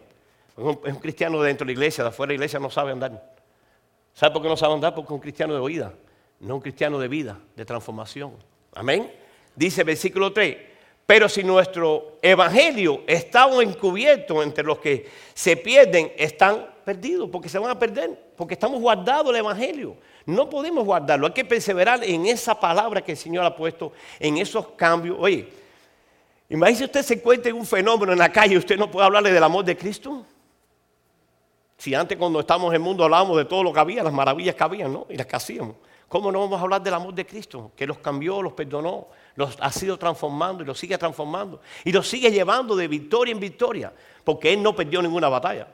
Es 0.57 0.65
un, 0.65 0.77
cristiano 0.77 1.43
dentro 1.43 1.67
de 1.67 1.73
la 1.73 1.73
iglesia, 1.73 2.05
de 2.05 2.11
afuera 2.11 2.29
de 2.29 2.35
la 2.35 2.45
iglesia 2.45 2.61
no 2.61 2.71
sabe 2.71 2.93
andar. 2.93 3.35
¿Sabe 4.15 4.33
por 4.33 4.43
qué 4.43 4.49
no 4.49 4.57
sabe 4.57 4.75
andar? 4.75 4.95
Porque 4.95 5.09
es 5.09 5.13
un 5.13 5.19
cristiano 5.19 5.53
de 5.53 5.59
oída, 5.59 5.93
no 6.39 6.55
un 6.55 6.61
cristiano 6.61 6.99
de 6.99 7.09
vida, 7.09 7.39
de 7.57 7.65
transformación. 7.65 8.35
Amén. 8.73 9.11
Dice 9.55 9.85
versículo 9.85 10.33
3, 10.33 10.57
pero 11.07 11.29
si 11.29 11.43
nuestro 11.45 12.19
evangelio 12.23 13.03
está 13.07 13.49
encubierto 13.61 14.43
entre 14.43 14.65
los 14.65 14.79
que 14.79 15.09
se 15.35 15.57
pierden, 15.57 16.13
están 16.17 16.67
perdidos, 16.85 17.29
porque 17.31 17.49
se 17.49 17.59
van 17.59 17.71
a 17.71 17.79
perder, 17.79 18.33
porque 18.37 18.55
estamos 18.55 18.81
guardados 18.81 19.31
el 19.31 19.37
evangelio. 19.37 19.97
No 20.25 20.49
podemos 20.49 20.85
guardarlo, 20.85 21.27
hay 21.27 21.33
que 21.33 21.45
perseverar 21.45 22.03
en 22.05 22.27
esa 22.27 22.59
palabra 22.59 23.03
que 23.03 23.13
el 23.13 23.19
Señor 23.19 23.45
ha 23.45 23.55
puesto, 23.55 23.93
en 24.19 24.39
esos 24.39 24.69
cambios. 24.69 25.17
Oye, 25.19 25.49
imagínese 26.49 26.85
usted 26.85 27.03
se 27.03 27.15
encuentra 27.15 27.51
en 27.51 27.57
un 27.57 27.67
fenómeno 27.67 28.13
en 28.13 28.19
la 28.19 28.31
calle 28.31 28.57
usted 28.57 28.79
no 28.79 28.91
puede 28.91 29.07
hablarle 29.07 29.33
del 29.33 29.43
amor 29.43 29.65
de 29.65 29.77
Cristo. 29.77 30.25
Si 31.77 31.95
antes 31.95 32.17
cuando 32.17 32.39
estábamos 32.41 32.71
en 32.71 32.77
el 32.77 32.81
mundo 32.81 33.03
hablábamos 33.03 33.37
de 33.37 33.45
todo 33.45 33.65
lo 33.65 33.73
que 33.73 33.81
había, 33.81 34.05
las 34.05 34.13
maravillas 34.13 34.55
que 34.55 34.63
había, 34.63 34.87
¿no? 34.87 35.07
Y 35.11 35.17
las 35.17 35.27
que 35.27 35.35
hacíamos. 35.35 35.75
¿Cómo 36.13 36.31
no 36.31 36.41
vamos 36.41 36.61
a 36.61 36.63
hablar 36.63 36.83
del 36.83 36.93
amor 36.93 37.15
de 37.15 37.25
Cristo? 37.25 37.73
Que 37.75 37.87
los 37.87 37.97
cambió, 37.99 38.43
los 38.43 38.53
perdonó, 38.53 39.09
los 39.35 39.57
ha 39.59 39.73
sido 39.73 39.97
transformando 39.97 40.63
y 40.63 40.67
los 40.67 40.79
sigue 40.79 40.99
transformando. 40.99 41.63
Y 41.85 41.93
los 41.93 42.07
sigue 42.07 42.31
llevando 42.31 42.77
de 42.77 42.87
victoria 42.87 43.33
en 43.33 43.41
victoria. 43.41 43.93
Porque 44.23 44.53
Él 44.53 44.63
no 44.63 44.77
perdió 44.77 45.01
ninguna 45.01 45.31
batalla. 45.31 45.69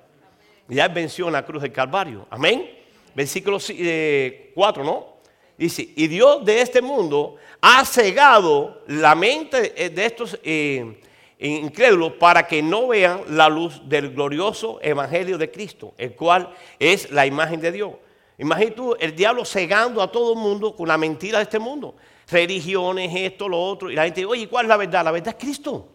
Ya 0.68 0.86
venció 0.86 1.26
en 1.26 1.32
la 1.32 1.44
cruz 1.44 1.62
del 1.62 1.72
Calvario. 1.72 2.26
Amén 2.30 2.78
versículo 3.18 3.58
4, 3.58 3.74
eh, 3.76 4.52
¿no? 4.86 5.18
Dice, 5.56 5.88
y 5.96 6.06
Dios 6.06 6.44
de 6.44 6.60
este 6.60 6.80
mundo 6.80 7.34
ha 7.60 7.84
cegado 7.84 8.82
la 8.86 9.16
mente 9.16 9.74
eh, 9.76 9.90
de 9.90 10.06
estos 10.06 10.38
eh, 10.44 11.00
incrédulos 11.40 12.12
para 12.12 12.46
que 12.46 12.62
no 12.62 12.86
vean 12.86 13.22
la 13.30 13.48
luz 13.48 13.82
del 13.88 14.10
glorioso 14.10 14.78
evangelio 14.80 15.36
de 15.36 15.50
Cristo, 15.50 15.94
el 15.98 16.14
cual 16.14 16.54
es 16.78 17.10
la 17.10 17.26
imagen 17.26 17.60
de 17.60 17.72
Dios. 17.72 17.90
Imagínate 18.38 18.76
tú 18.76 18.96
el 18.98 19.14
diablo 19.16 19.44
cegando 19.44 20.00
a 20.00 20.10
todo 20.10 20.32
el 20.32 20.38
mundo 20.38 20.74
con 20.74 20.86
la 20.86 20.96
mentira 20.96 21.38
de 21.38 21.44
este 21.44 21.58
mundo. 21.58 21.96
Religiones, 22.30 23.10
esto, 23.14 23.48
lo 23.48 23.60
otro. 23.60 23.90
Y 23.90 23.96
la 23.96 24.04
gente 24.04 24.20
dice, 24.20 24.30
oye, 24.30 24.48
¿cuál 24.48 24.66
es 24.66 24.68
la 24.68 24.76
verdad? 24.76 25.04
La 25.04 25.10
verdad 25.10 25.34
es 25.36 25.44
Cristo. 25.44 25.88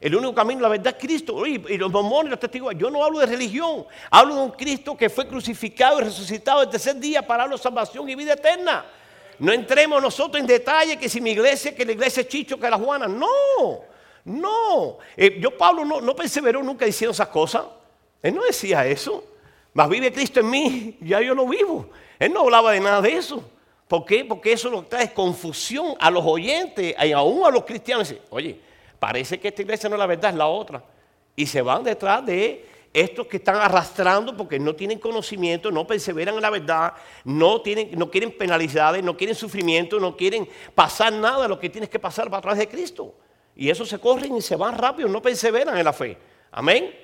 El 0.00 0.16
único 0.16 0.34
camino, 0.34 0.60
la 0.62 0.68
verdad, 0.68 0.96
es 0.96 1.00
Cristo. 1.00 1.46
Y 1.46 1.76
los 1.76 1.92
mormones, 1.92 2.30
los 2.30 2.40
testigos, 2.40 2.74
yo 2.76 2.90
no 2.90 3.04
hablo 3.04 3.18
de 3.20 3.26
religión. 3.26 3.86
Hablo 4.10 4.34
de 4.36 4.40
un 4.40 4.50
Cristo 4.52 4.96
que 4.96 5.10
fue 5.10 5.28
crucificado 5.28 6.00
y 6.00 6.04
resucitado 6.04 6.62
el 6.62 6.70
tercer 6.70 6.96
día 6.96 7.24
para 7.24 7.44
darnos 7.44 7.60
salvación 7.60 8.08
y 8.08 8.14
vida 8.14 8.32
eterna. 8.32 8.86
No 9.38 9.52
entremos 9.52 10.00
nosotros 10.00 10.40
en 10.40 10.46
detalle 10.46 10.96
que 10.96 11.08
si 11.08 11.20
mi 11.20 11.32
iglesia, 11.32 11.74
que 11.74 11.84
la 11.84 11.92
iglesia 11.92 12.22
es 12.22 12.28
Chicho, 12.28 12.58
que 12.58 12.70
la 12.70 12.78
Juana. 12.78 13.06
No, 13.06 13.28
no. 14.24 14.98
Eh, 15.16 15.38
yo, 15.38 15.56
Pablo, 15.56 15.84
no, 15.84 16.00
no 16.00 16.16
perseveró 16.16 16.62
nunca 16.62 16.84
diciendo 16.84 17.12
esas 17.12 17.28
cosas. 17.28 17.64
Él 18.22 18.34
no 18.34 18.42
decía 18.42 18.86
eso. 18.86 19.24
Más 19.74 19.88
vive 19.88 20.12
Cristo 20.12 20.40
en 20.40 20.50
mí, 20.50 20.98
ya 21.00 21.20
yo 21.20 21.34
lo 21.34 21.46
vivo. 21.46 21.88
Él 22.18 22.32
no 22.32 22.40
hablaba 22.40 22.72
de 22.72 22.80
nada 22.80 23.00
de 23.00 23.14
eso. 23.14 23.42
¿Por 23.88 24.04
qué? 24.04 24.24
Porque 24.24 24.52
eso 24.52 24.70
lo 24.70 24.82
trae 24.84 25.12
confusión 25.12 25.94
a 25.98 26.10
los 26.10 26.24
oyentes 26.24 26.94
y 26.98 27.12
aún 27.12 27.44
a 27.44 27.50
los 27.50 27.64
cristianos. 27.64 28.14
Oye, 28.30 28.58
parece 28.98 29.38
que 29.38 29.48
esta 29.48 29.62
iglesia 29.62 29.88
no 29.88 29.96
es 29.96 29.98
la 29.98 30.06
verdad, 30.06 30.30
es 30.30 30.36
la 30.36 30.46
otra. 30.46 30.82
Y 31.36 31.46
se 31.46 31.62
van 31.62 31.82
detrás 31.84 32.24
de 32.24 32.66
estos 32.92 33.26
que 33.26 33.38
están 33.38 33.56
arrastrando 33.56 34.36
porque 34.36 34.58
no 34.58 34.74
tienen 34.74 34.98
conocimiento, 34.98 35.70
no 35.70 35.86
perseveran 35.86 36.34
en 36.34 36.42
la 36.42 36.50
verdad, 36.50 36.92
no, 37.24 37.62
tienen, 37.62 37.90
no 37.98 38.10
quieren 38.10 38.36
penalidades, 38.36 39.02
no 39.02 39.16
quieren 39.16 39.34
sufrimiento, 39.34 39.98
no 39.98 40.16
quieren 40.16 40.48
pasar 40.74 41.12
nada 41.12 41.42
de 41.42 41.48
lo 41.48 41.58
que 41.58 41.70
tienes 41.70 41.88
que 41.88 41.98
pasar 41.98 42.26
para 42.26 42.38
atrás 42.38 42.58
de 42.58 42.68
Cristo. 42.68 43.14
Y 43.56 43.70
eso 43.70 43.84
se 43.84 43.98
corren 43.98 44.36
y 44.36 44.42
se 44.42 44.56
van 44.56 44.76
rápido, 44.76 45.08
no 45.08 45.22
perseveran 45.22 45.76
en 45.76 45.84
la 45.84 45.92
fe. 45.92 46.16
Amén. 46.50 47.01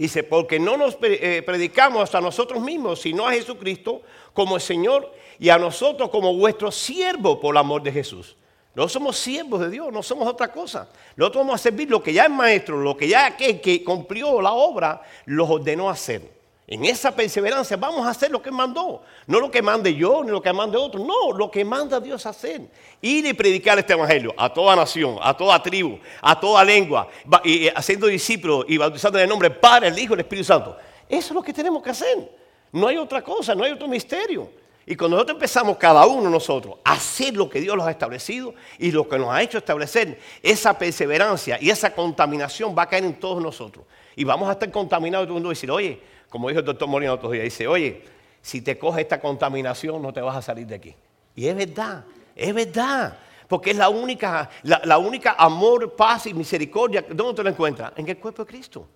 Dice, 0.00 0.22
porque 0.22 0.58
no 0.58 0.78
nos 0.78 0.96
eh, 1.02 1.42
predicamos 1.44 2.02
hasta 2.02 2.22
nosotros 2.22 2.62
mismos, 2.62 3.02
sino 3.02 3.28
a 3.28 3.32
Jesucristo 3.32 4.00
como 4.32 4.56
el 4.56 4.62
Señor 4.62 5.12
y 5.38 5.50
a 5.50 5.58
nosotros 5.58 6.08
como 6.08 6.34
vuestro 6.34 6.72
siervo 6.72 7.38
por 7.38 7.52
el 7.54 7.58
amor 7.58 7.82
de 7.82 7.92
Jesús. 7.92 8.34
No 8.74 8.88
somos 8.88 9.18
siervos 9.18 9.60
de 9.60 9.68
Dios, 9.68 9.92
no 9.92 10.02
somos 10.02 10.26
otra 10.26 10.50
cosa. 10.50 10.88
Nosotros 11.16 11.44
vamos 11.44 11.60
a 11.60 11.62
servir 11.62 11.90
lo 11.90 12.02
que 12.02 12.14
ya 12.14 12.24
es 12.24 12.30
maestro, 12.30 12.78
lo 12.78 12.96
que 12.96 13.08
ya 13.08 13.36
que, 13.36 13.60
que 13.60 13.84
cumplió 13.84 14.40
la 14.40 14.52
obra, 14.52 15.02
los 15.26 15.50
ordenó 15.50 15.90
hacer. 15.90 16.22
En 16.70 16.84
esa 16.84 17.10
perseverancia 17.10 17.76
vamos 17.76 18.06
a 18.06 18.10
hacer 18.10 18.30
lo 18.30 18.40
que 18.40 18.52
mandó. 18.52 19.02
No 19.26 19.40
lo 19.40 19.50
que 19.50 19.60
mande 19.60 19.92
yo 19.92 20.22
ni 20.22 20.30
lo 20.30 20.40
que 20.40 20.52
mande 20.52 20.78
otro. 20.78 21.04
No, 21.04 21.32
lo 21.36 21.50
que 21.50 21.64
manda 21.64 21.98
Dios 21.98 22.24
hacer. 22.26 22.60
Ir 23.02 23.26
y 23.26 23.32
predicar 23.32 23.76
este 23.80 23.92
evangelio 23.92 24.32
a 24.36 24.54
toda 24.54 24.76
nación, 24.76 25.18
a 25.20 25.36
toda 25.36 25.60
tribu, 25.60 25.98
a 26.22 26.38
toda 26.38 26.62
lengua, 26.62 27.08
y 27.42 27.66
haciendo 27.66 28.06
discípulos 28.06 28.66
y 28.68 28.76
bautizando 28.78 29.18
en 29.18 29.24
el 29.24 29.28
nombre 29.28 29.48
del 29.48 29.58
Padre, 29.58 29.88
el 29.88 29.98
Hijo 29.98 30.12
y 30.12 30.14
el 30.14 30.20
Espíritu 30.20 30.46
Santo. 30.46 30.76
Eso 31.08 31.26
es 31.26 31.32
lo 31.32 31.42
que 31.42 31.52
tenemos 31.52 31.82
que 31.82 31.90
hacer. 31.90 32.30
No 32.70 32.86
hay 32.86 32.98
otra 32.98 33.20
cosa, 33.20 33.52
no 33.52 33.64
hay 33.64 33.72
otro 33.72 33.88
misterio. 33.88 34.48
Y 34.86 34.94
cuando 34.94 35.16
nosotros 35.16 35.38
empezamos, 35.38 35.76
cada 35.76 36.06
uno 36.06 36.22
de 36.26 36.30
nosotros, 36.30 36.76
a 36.84 36.92
hacer 36.92 37.36
lo 37.36 37.50
que 37.50 37.60
Dios 37.60 37.76
nos 37.76 37.84
ha 37.84 37.90
establecido 37.90 38.54
y 38.78 38.92
lo 38.92 39.08
que 39.08 39.18
nos 39.18 39.30
ha 39.30 39.42
hecho 39.42 39.58
establecer, 39.58 40.20
esa 40.40 40.78
perseverancia 40.78 41.58
y 41.60 41.68
esa 41.70 41.92
contaminación 41.92 42.76
va 42.78 42.82
a 42.82 42.88
caer 42.88 43.02
en 43.02 43.18
todos 43.18 43.42
nosotros. 43.42 43.84
Y 44.14 44.22
vamos 44.22 44.48
a 44.48 44.52
estar 44.52 44.70
contaminados 44.70 45.24
y 45.24 45.26
todo 45.26 45.32
el 45.32 45.42
mundo 45.42 45.48
va 45.48 45.52
decir, 45.52 45.70
oye, 45.70 46.00
como 46.30 46.48
dijo 46.48 46.60
el 46.60 46.66
doctor 46.66 46.88
Molina 46.88 47.12
otro 47.12 47.30
día, 47.30 47.42
dice, 47.42 47.66
oye, 47.66 48.02
si 48.40 48.62
te 48.62 48.78
coge 48.78 49.02
esta 49.02 49.20
contaminación 49.20 50.00
no 50.00 50.12
te 50.12 50.20
vas 50.20 50.36
a 50.36 50.42
salir 50.42 50.66
de 50.66 50.76
aquí. 50.76 50.94
Y 51.34 51.46
es 51.46 51.54
verdad, 51.54 52.04
es 52.34 52.54
verdad. 52.54 53.18
Porque 53.48 53.72
es 53.72 53.76
la 53.76 53.88
única, 53.88 54.48
la, 54.62 54.96
única 54.98 55.34
amor, 55.36 55.96
paz 55.96 56.26
y 56.26 56.34
misericordia. 56.34 57.04
¿Dónde 57.10 57.34
te 57.34 57.42
lo 57.42 57.50
encuentras? 57.50 57.92
En 57.96 58.08
el 58.08 58.16
cuerpo 58.16 58.44
de 58.44 58.48
Cristo. 58.48 58.86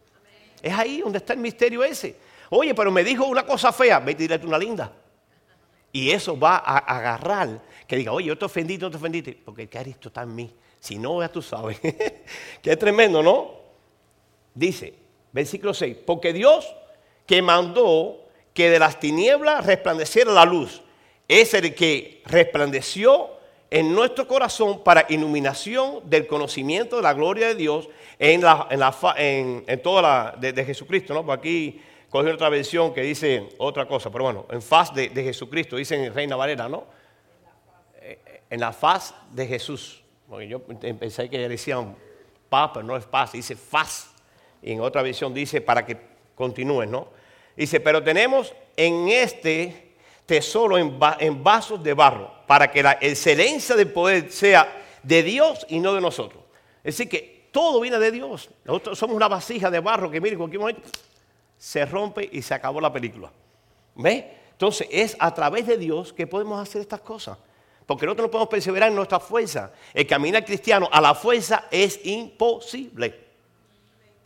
Es 0.62 0.72
ahí 0.72 1.00
donde 1.00 1.18
está 1.18 1.32
el 1.32 1.40
misterio 1.40 1.82
ese. 1.82 2.14
Oye, 2.50 2.72
pero 2.72 2.92
me 2.92 3.02
dijo 3.02 3.26
una 3.26 3.44
cosa 3.44 3.72
fea, 3.72 3.98
vete 3.98 4.24
y 4.24 4.46
una 4.46 4.56
linda. 4.56 4.92
Y 5.90 6.08
eso 6.10 6.38
va 6.38 6.58
a 6.58 6.78
agarrar, 6.78 7.60
que 7.84 7.96
diga, 7.96 8.12
oye, 8.12 8.28
yo 8.28 8.38
te 8.38 8.44
ofendí, 8.44 8.78
no 8.78 8.90
te 8.92 8.96
ofendiste, 8.96 9.40
porque 9.44 9.68
Cristo 9.68 10.08
está 10.08 10.22
en 10.22 10.34
mí. 10.36 10.54
Si 10.78 10.98
no, 10.98 11.20
ya 11.20 11.28
tú 11.28 11.42
sabes. 11.42 11.80
es 12.62 12.78
tremendo, 12.78 13.24
¿no? 13.24 13.56
Dice, 14.54 14.94
versículo 15.32 15.74
6, 15.74 15.96
porque 16.06 16.32
Dios 16.32 16.72
que 17.26 17.42
mandó 17.42 18.24
que 18.52 18.70
de 18.70 18.78
las 18.78 19.00
tinieblas 19.00 19.66
resplandeciera 19.66 20.32
la 20.32 20.44
luz, 20.44 20.82
es 21.28 21.54
el 21.54 21.74
que 21.74 22.22
resplandeció 22.26 23.30
en 23.70 23.92
nuestro 23.92 24.28
corazón 24.28 24.84
para 24.84 25.06
iluminación 25.08 26.08
del 26.08 26.26
conocimiento 26.26 26.96
de 26.96 27.02
la 27.02 27.14
gloria 27.14 27.48
de 27.48 27.54
Dios 27.56 27.88
en, 28.18 28.42
la, 28.42 28.68
en, 29.16 29.64
en, 29.66 29.82
toda 29.82 30.02
la 30.02 30.34
de, 30.38 30.64
Jesucristo, 30.64 31.12
¿no? 31.12 31.24
Por 31.26 31.36
aquí 31.36 31.80
cogí 32.08 32.28
otra 32.28 32.48
versión 32.48 32.94
que 32.94 33.02
dice 33.02 33.48
otra 33.58 33.86
cosa, 33.86 34.10
pero 34.12 34.24
bueno, 34.24 34.46
en 34.50 34.62
faz 34.62 34.94
de, 34.94 35.10
Jesucristo, 35.10 35.76
dice 35.76 35.96
en 35.96 36.14
Reina 36.14 36.36
Valera, 36.36 36.68
¿no? 36.68 36.84
En 38.48 38.60
la 38.60 38.72
faz 38.72 39.14
de 39.32 39.46
Jesús. 39.46 40.04
Porque 40.28 40.46
yo 40.46 40.62
pensé 40.62 41.28
que 41.28 41.48
decían 41.48 41.96
paz, 42.48 42.70
pero 42.74 42.86
no 42.86 42.96
es 42.96 43.04
paz, 43.04 43.32
dice 43.32 43.56
faz. 43.56 44.14
Y 44.62 44.72
en 44.72 44.80
otra 44.80 45.02
versión 45.02 45.34
dice 45.34 45.60
para 45.60 45.84
que 45.84 46.13
continúen, 46.34 46.90
¿no? 46.90 47.08
Dice, 47.56 47.80
pero 47.80 48.02
tenemos 48.02 48.52
en 48.76 49.08
este 49.08 49.94
tesoro 50.26 50.78
en, 50.78 51.42
vasos 51.42 51.82
de 51.82 51.94
barro, 51.94 52.30
para 52.46 52.70
que 52.70 52.82
la 52.82 52.98
excelencia 53.00 53.76
del 53.76 53.90
poder 53.90 54.30
sea 54.30 54.82
de 55.02 55.22
Dios 55.22 55.66
y 55.68 55.80
no 55.80 55.94
de 55.94 56.00
nosotros. 56.00 56.42
Es 56.82 56.96
decir, 56.96 57.08
que 57.08 57.48
todo 57.52 57.80
viene 57.80 57.98
de 57.98 58.10
Dios. 58.10 58.50
Nosotros 58.64 58.98
somos 58.98 59.16
una 59.16 59.28
vasija 59.28 59.70
de 59.70 59.80
barro 59.80 60.10
que, 60.10 60.20
mire, 60.20 60.32
en 60.32 60.38
cualquier 60.38 60.60
momento 60.60 60.88
se 61.56 61.86
rompe 61.86 62.28
y 62.30 62.42
se 62.42 62.54
acabó 62.54 62.80
la 62.80 62.92
película. 62.92 63.30
¿Ve? 63.94 64.38
Entonces, 64.52 64.88
es 64.90 65.16
a 65.18 65.32
través 65.32 65.66
de 65.66 65.78
Dios 65.78 66.12
que 66.12 66.26
podemos 66.26 66.60
hacer 66.60 66.80
estas 66.80 67.00
cosas. 67.00 67.38
Porque 67.86 68.06
nosotros 68.06 68.26
no 68.26 68.30
podemos 68.30 68.48
perseverar 68.48 68.88
en 68.88 68.96
nuestra 68.96 69.20
fuerza. 69.20 69.72
El 69.92 70.06
caminar 70.06 70.44
cristiano 70.44 70.88
a 70.90 71.00
la 71.00 71.14
fuerza 71.14 71.66
es 71.70 72.04
imposible. 72.04 73.22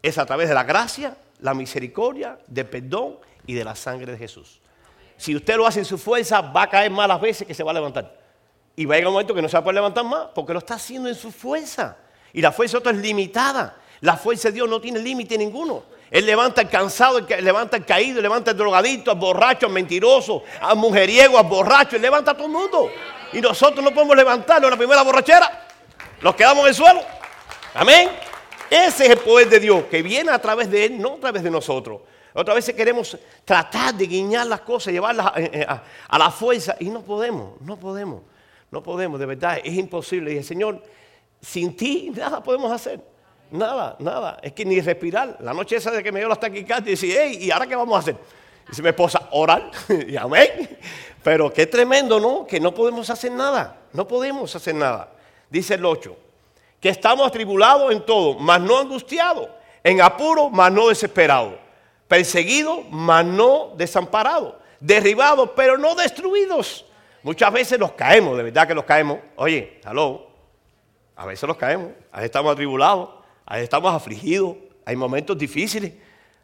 Es 0.00 0.16
a 0.16 0.26
través 0.26 0.48
de 0.48 0.54
la 0.54 0.64
gracia 0.64 1.16
la 1.40 1.54
misericordia, 1.54 2.38
del 2.46 2.66
perdón 2.66 3.18
y 3.46 3.54
de 3.54 3.64
la 3.64 3.74
sangre 3.74 4.12
de 4.12 4.18
Jesús. 4.18 4.60
Si 5.16 5.34
usted 5.34 5.56
lo 5.56 5.66
hace 5.66 5.80
en 5.80 5.84
su 5.84 5.98
fuerza, 5.98 6.40
va 6.40 6.62
a 6.62 6.70
caer 6.70 6.90
más 6.90 7.08
las 7.08 7.20
veces 7.20 7.46
que 7.46 7.54
se 7.54 7.62
va 7.62 7.72
a 7.72 7.74
levantar. 7.74 8.16
Y 8.76 8.84
va 8.84 8.94
a 8.94 8.98
llegar 8.98 9.08
un 9.08 9.14
momento 9.14 9.34
que 9.34 9.42
no 9.42 9.48
se 9.48 9.54
va 9.54 9.60
a 9.60 9.64
poder 9.64 9.74
levantar 9.74 10.04
más, 10.04 10.28
porque 10.34 10.52
lo 10.52 10.60
está 10.60 10.74
haciendo 10.74 11.08
en 11.08 11.14
su 11.14 11.32
fuerza. 11.32 11.96
Y 12.32 12.40
la 12.40 12.52
fuerza 12.52 12.74
de 12.74 12.78
otro 12.78 12.92
es 12.92 12.98
limitada. 12.98 13.76
La 14.00 14.16
fuerza 14.16 14.48
de 14.48 14.54
Dios 14.54 14.68
no 14.68 14.80
tiene 14.80 15.00
límite 15.00 15.36
ninguno. 15.36 15.82
Él 16.10 16.24
levanta 16.24 16.60
al 16.60 16.70
cansado, 16.70 17.20
levanta 17.20 17.76
al 17.76 17.84
caído, 17.84 18.20
levanta 18.20 18.52
al 18.52 18.56
drogadito, 18.56 19.10
al 19.10 19.18
borracho, 19.18 19.66
al 19.66 19.72
mentiroso, 19.72 20.44
al 20.60 20.76
mujeriego, 20.76 21.38
al 21.38 21.46
borracho, 21.46 21.96
él 21.96 22.02
levanta 22.02 22.30
a 22.30 22.34
todo 22.34 22.46
el 22.46 22.52
mundo. 22.52 22.90
Y 23.32 23.40
nosotros 23.40 23.84
no 23.84 23.92
podemos 23.92 24.16
levantarnos 24.16 24.70
la 24.70 24.76
primera 24.76 25.02
borrachera. 25.02 25.66
Nos 26.22 26.34
quedamos 26.34 26.62
en 26.62 26.68
el 26.68 26.74
suelo. 26.74 27.00
Amén. 27.74 28.08
Ese 28.70 29.04
es 29.04 29.10
el 29.10 29.18
poder 29.18 29.48
de 29.48 29.60
Dios 29.60 29.84
que 29.84 30.02
viene 30.02 30.30
a 30.30 30.38
través 30.38 30.70
de 30.70 30.86
Él, 30.86 31.00
no 31.00 31.14
a 31.14 31.20
través 31.20 31.42
de 31.42 31.50
nosotros. 31.50 32.00
Otra 32.34 32.54
vez 32.54 32.70
queremos 32.72 33.16
tratar 33.44 33.94
de 33.94 34.06
guiñar 34.06 34.46
las 34.46 34.60
cosas, 34.60 34.92
llevarlas 34.92 35.32
eh, 35.36 35.50
eh, 35.54 35.66
a, 35.66 36.18
la 36.18 36.30
fuerza 36.30 36.76
y 36.78 36.90
no 36.90 37.02
podemos, 37.02 37.60
no 37.62 37.78
podemos, 37.78 38.22
no 38.70 38.82
podemos, 38.82 39.18
de 39.18 39.26
verdad, 39.26 39.58
es 39.64 39.74
imposible. 39.74 40.36
El 40.36 40.44
Señor, 40.44 40.82
sin 41.40 41.76
ti 41.76 42.12
nada 42.14 42.42
podemos 42.42 42.70
hacer. 42.70 43.00
Nada, 43.50 43.96
nada. 43.98 44.38
Es 44.42 44.52
que 44.52 44.64
ni 44.64 44.78
respirar. 44.80 45.38
La 45.40 45.54
noche 45.54 45.76
esa 45.76 45.90
de 45.90 46.02
que 46.02 46.12
me 46.12 46.20
dio 46.20 46.28
la 46.28 46.36
taquicardia 46.36 46.90
y 46.90 46.96
dice, 46.96 47.18
hey, 47.18 47.38
¿y 47.40 47.50
ahora 47.50 47.66
qué 47.66 47.74
vamos 47.74 47.96
a 47.96 48.00
hacer? 48.00 48.16
Dice 48.68 48.82
mi 48.82 48.90
esposa, 48.90 49.30
orar. 49.32 49.70
y 50.06 50.14
amén. 50.16 50.78
Pero 51.24 51.50
qué 51.50 51.66
tremendo, 51.66 52.20
¿no? 52.20 52.46
Que 52.46 52.60
no 52.60 52.74
podemos 52.74 53.08
hacer 53.08 53.32
nada. 53.32 53.78
No 53.94 54.06
podemos 54.06 54.54
hacer 54.54 54.74
nada. 54.74 55.10
Dice 55.48 55.74
el 55.74 55.84
8 55.86 56.27
que 56.80 56.88
estamos 56.88 57.26
atribulados 57.26 57.92
en 57.92 58.04
todo, 58.04 58.38
mas 58.38 58.60
no 58.60 58.78
angustiados, 58.78 59.48
en 59.82 60.00
apuro, 60.00 60.50
mas 60.50 60.72
no 60.72 60.88
desesperados, 60.88 61.54
perseguidos, 62.06 62.80
mas 62.90 63.24
no 63.24 63.72
desamparados, 63.76 64.54
derribados, 64.80 65.50
pero 65.56 65.76
no 65.76 65.94
destruidos. 65.94 66.84
Muchas 67.22 67.52
veces 67.52 67.78
nos 67.78 67.92
caemos, 67.92 68.36
de 68.36 68.44
verdad 68.44 68.68
que 68.68 68.74
nos 68.74 68.84
caemos. 68.84 69.18
Oye, 69.36 69.80
aló, 69.84 70.28
a 71.16 71.26
veces 71.26 71.46
nos 71.48 71.56
caemos, 71.56 71.90
a 72.12 72.18
veces 72.18 72.26
estamos 72.26 72.52
atribulados, 72.52 73.10
a 73.44 73.54
veces 73.54 73.64
estamos 73.64 73.92
afligidos, 73.92 74.56
hay 74.84 74.94
momentos 74.94 75.36
difíciles, 75.36 75.92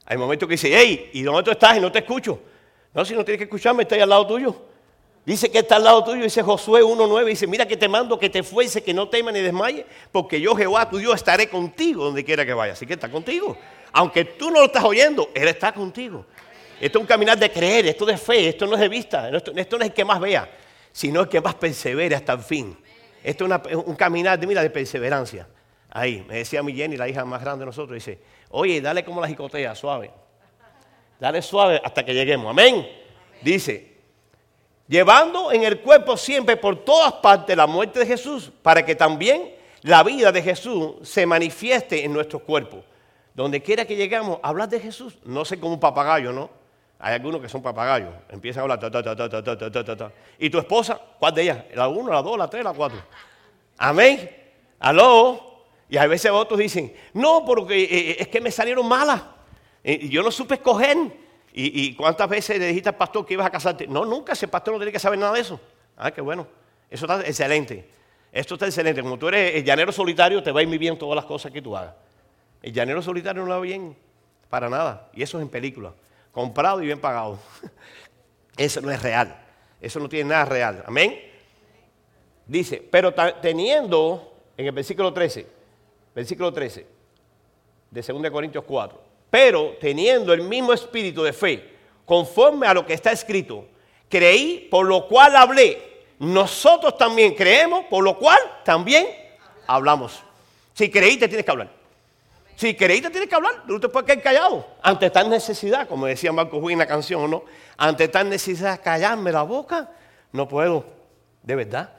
hay 0.05 0.17
momentos 0.17 0.49
que 0.49 0.55
dicen, 0.55 0.73
hey, 0.75 1.11
¿y 1.12 1.23
dónde 1.23 1.45
tú 1.45 1.50
estás? 1.53 1.76
Y 1.76 1.81
no 1.81 1.93
te 1.93 2.00
escucho. 2.00 2.41
No, 2.93 3.05
si 3.05 3.14
no 3.14 3.25
tienes 3.25 3.38
que 3.38 3.45
escucharme, 3.45 3.83
estoy 3.85 4.00
al 4.00 4.09
lado 4.09 4.26
tuyo. 4.26 4.55
Dice 5.25 5.50
que 5.50 5.61
está 5.61 5.76
al 5.76 5.85
lado 5.85 6.04
tuyo, 6.04 6.23
dice 6.23 6.43
Josué 6.43 6.83
1.9, 6.83 7.25
dice, 7.25 7.47
mira 7.47 7.66
que 7.66 7.78
te 7.78 7.88
mando 7.88 8.19
que 8.19 8.28
te 8.28 8.43
fuese, 8.43 8.83
que 8.83 8.93
no 8.93 9.09
temas 9.09 9.33
ni 9.33 9.40
desmayes, 9.40 9.87
porque 10.12 10.38
yo 10.38 10.54
Jehová 10.54 10.90
tu 10.90 10.99
Dios 10.99 11.14
estaré 11.14 11.49
contigo 11.49 12.04
donde 12.04 12.23
quiera 12.23 12.45
que 12.45 12.52
vayas. 12.52 12.76
Así 12.76 12.87
que 12.87 12.93
está 12.93 13.11
contigo. 13.11 13.57
Aunque 13.93 14.26
tú 14.26 14.50
no 14.50 14.61
lo 14.61 14.66
estás 14.66 14.85
oyendo, 14.85 15.31
Él 15.35 15.49
está 15.49 15.73
contigo. 15.73 16.26
Esto 16.78 16.99
es 16.99 17.00
un 17.00 17.07
caminar 17.07 17.38
de 17.38 17.50
creer, 17.50 17.87
esto 17.87 18.04
de 18.04 18.19
fe, 18.19 18.49
esto 18.49 18.66
no 18.66 18.75
es 18.75 18.81
de 18.81 18.88
vista, 18.88 19.31
esto, 19.31 19.52
no 19.52 19.61
es 19.61 19.88
el 19.88 19.95
que 19.95 20.04
más 20.04 20.21
vea, 20.21 20.50
sino 20.93 21.23
el 21.23 21.28
que 21.28 21.40
más 21.40 21.54
persevere 21.54 22.14
hasta 22.14 22.35
el 22.35 22.40
fin. 22.40 22.76
Esto 23.23 23.47
es 23.47 23.76
un 23.76 23.95
caminar 23.97 24.38
de, 24.38 24.47
mira, 24.47 24.61
de 24.61 24.69
perseverancia. 24.69 25.49
Ahí, 25.88 26.23
me 26.28 26.38
decía 26.38 26.62
mi 26.62 26.75
Jenny, 26.75 26.99
la 26.99 27.09
hija 27.09 27.25
más 27.25 27.40
grande 27.40 27.61
de 27.61 27.66
nosotros, 27.66 27.95
dice, 27.95 28.19
oye, 28.50 28.81
dale 28.83 29.04
como 29.04 29.23
la 29.23 29.28
jicotea, 29.28 29.75
suave. 29.75 30.11
Dale 31.19 31.40
suave 31.40 31.81
hasta 31.83 32.04
que 32.04 32.12
lleguemos. 32.12 32.50
Amén. 32.50 32.87
Dice, 33.40 33.94
llevando 34.88 35.53
en 35.53 35.64
el 35.64 35.81
cuerpo 35.81 36.17
siempre 36.17 36.57
por 36.57 36.85
todas 36.85 37.12
partes 37.14 37.57
la 37.57 37.67
muerte 37.67 38.00
de 38.00 38.07
Jesús, 38.07 38.50
para 38.62 38.85
que 38.85 38.95
también 38.95 39.55
la 39.83 40.03
vida 40.03 40.33
de 40.33 40.43
Jesús 40.43 40.95
se 41.03 41.26
manifieste 41.26 42.05
en 42.05 42.12
nuestros 42.12 42.43
cuerpos. 42.43 42.85
Donde 43.35 43.62
quiera 43.62 43.85
que 43.85 43.97
llegamos, 43.97 44.38
hablar 44.43 44.69
de 44.69 44.81
Jesús, 44.81 45.19
no 45.25 45.45
sé 45.45 45.59
como 45.59 45.75
un 45.75 45.81
papagayo, 45.81 46.33
¿no? 46.33 46.49
Hay 46.99 47.14
algunos 47.14 47.41
que 47.41 47.49
son 47.49 47.61
papagayos, 47.61 48.14
empiezan 48.31 48.61
a 48.61 48.62
hablar, 48.62 48.81
ta, 48.81 48.91
ta, 48.91 49.03
ta, 49.05 49.97
ta, 49.97 50.12
¿Y 50.38 50.49
tu 50.49 50.59
esposa? 50.59 50.99
¿Cuál 51.19 51.35
de 51.35 51.43
ellas? 51.43 51.64
¿La 51.75 51.88
uno, 51.88 52.12
la 52.12 52.23
dos, 52.23 52.38
la 52.38 52.49
tres, 52.49 52.64
la 52.64 52.73
cuatro? 52.73 52.99
Amén. 53.76 54.31
Aló. 54.79 55.64
Y 55.88 55.99
a 55.99 56.07
veces 56.07 56.31
otros 56.31 56.59
dicen, 56.59 56.95
no, 57.12 57.45
porque 57.45 58.17
es 58.19 58.29
que 58.29 58.41
me 58.41 58.50
salieron 58.50 58.88
malas. 58.88 59.23
Y 59.83 60.09
yo 60.09 60.23
no 60.23 60.31
supe 60.31 60.55
escoger. 60.55 61.24
¿Y, 61.56 61.94
cuántas 61.94 62.28
veces 62.28 62.58
le 62.58 62.66
dijiste 62.66 62.88
al 62.88 62.96
pastor 62.96 63.25
que 63.25 63.34
ibas 63.34 63.46
a 63.46 63.50
casarte? 63.50 63.87
No, 63.87 64.04
nunca, 64.04 64.32
ese 64.32 64.49
pastor 64.49 64.75
no 64.75 64.80
tiene 64.80 64.90
que 64.90 64.99
saber 64.99 65.20
nada 65.20 65.34
de 65.34 65.40
eso. 65.40 65.61
Ah, 65.96 66.11
qué 66.11 66.20
bueno. 66.20 66.49
Eso 66.90 67.06
está 67.06 67.20
excelente. 67.20 67.88
Esto 68.32 68.54
está 68.54 68.66
excelente. 68.66 69.00
Como 69.02 69.16
tú 69.16 69.28
eres 69.28 69.54
el 69.54 69.64
llanero 69.64 69.92
solitario, 69.92 70.42
te 70.42 70.50
va 70.50 70.58
a 70.58 70.62
ir 70.64 70.68
muy 70.68 70.78
bien 70.78 70.99
todas 70.99 71.14
las 71.14 71.25
cosas 71.25 71.52
que 71.52 71.62
tú 71.62 71.76
hagas. 71.76 71.94
El 72.61 72.73
llanero 72.73 73.00
solitario 73.00 73.42
no 73.42 73.49
lo 73.49 73.54
va 73.54 73.61
bien 73.61 73.96
para 74.50 74.68
nada. 74.68 75.08
Y 75.14 75.23
eso 75.23 75.38
es 75.38 75.42
en 75.42 75.49
película. 75.49 75.92
Comprado 76.32 76.82
y 76.82 76.87
bien 76.87 76.99
pagado. 76.99 77.38
Eso 78.56 78.80
no 78.80 78.90
es 78.90 79.02
real. 79.02 79.37
Eso 79.80 80.00
no 80.00 80.08
tiene 80.08 80.30
nada 80.30 80.44
real. 80.44 80.84
Amén. 80.87 81.20
Dice, 82.46 82.87
pero 82.90 83.12
teniendo, 83.40 84.34
en 84.56 84.66
el 84.66 84.73
versículo 84.73 85.12
13, 85.12 85.46
versículo 86.14 86.52
13 86.52 86.87
de 87.90 88.02
2 88.02 88.30
Corintios 88.30 88.64
4, 88.64 89.02
pero 89.35 89.76
teniendo 89.81 90.33
el 90.33 90.43
mismo 90.43 90.73
espíritu 90.73 91.25
de 91.25 91.33
fe, 91.33 91.69
conforme 92.05 92.69
a 92.69 92.73
lo 92.73 92.87
que 92.87 92.95
está 92.95 93.11
escrito, 93.11 93.67
creí, 94.09 94.69
por 94.71 94.87
lo 94.87 95.09
cual 95.09 95.35
hablé. 95.35 96.05
Nosotros 96.21 96.97
también 96.97 97.35
creemos, 97.35 97.85
por 97.87 98.05
lo 98.05 98.17
cual 98.17 98.38
también 98.64 99.09
hablamos. 99.67 100.23
Si 100.73 100.88
creíste, 100.88 101.26
tienes 101.26 101.45
que 101.45 101.50
hablar. 101.50 101.69
Si 102.55 102.76
creíste 102.76 103.11
tienes 103.11 103.29
que 103.29 103.35
hablar, 103.35 103.64
no 103.67 103.81
te 103.81 103.88
puedes 103.88 104.07
quedar 104.07 104.23
callado. 104.23 104.69
Ante 104.81 105.11
tal 105.11 105.29
necesidad, 105.29 105.88
como 105.88 106.07
decía 106.07 106.31
Marco 106.31 106.61
Juan 106.61 106.75
en 106.75 106.79
la 106.79 106.87
canción, 106.87 107.29
¿no? 107.29 107.45
Ante 107.76 108.07
tal 108.07 108.29
necesidad, 108.29 108.81
callarme 108.85 109.33
la 109.33 109.43
boca, 109.43 109.91
no 110.31 110.47
puedo, 110.47 110.85
de 111.43 111.57
verdad. 111.57 111.93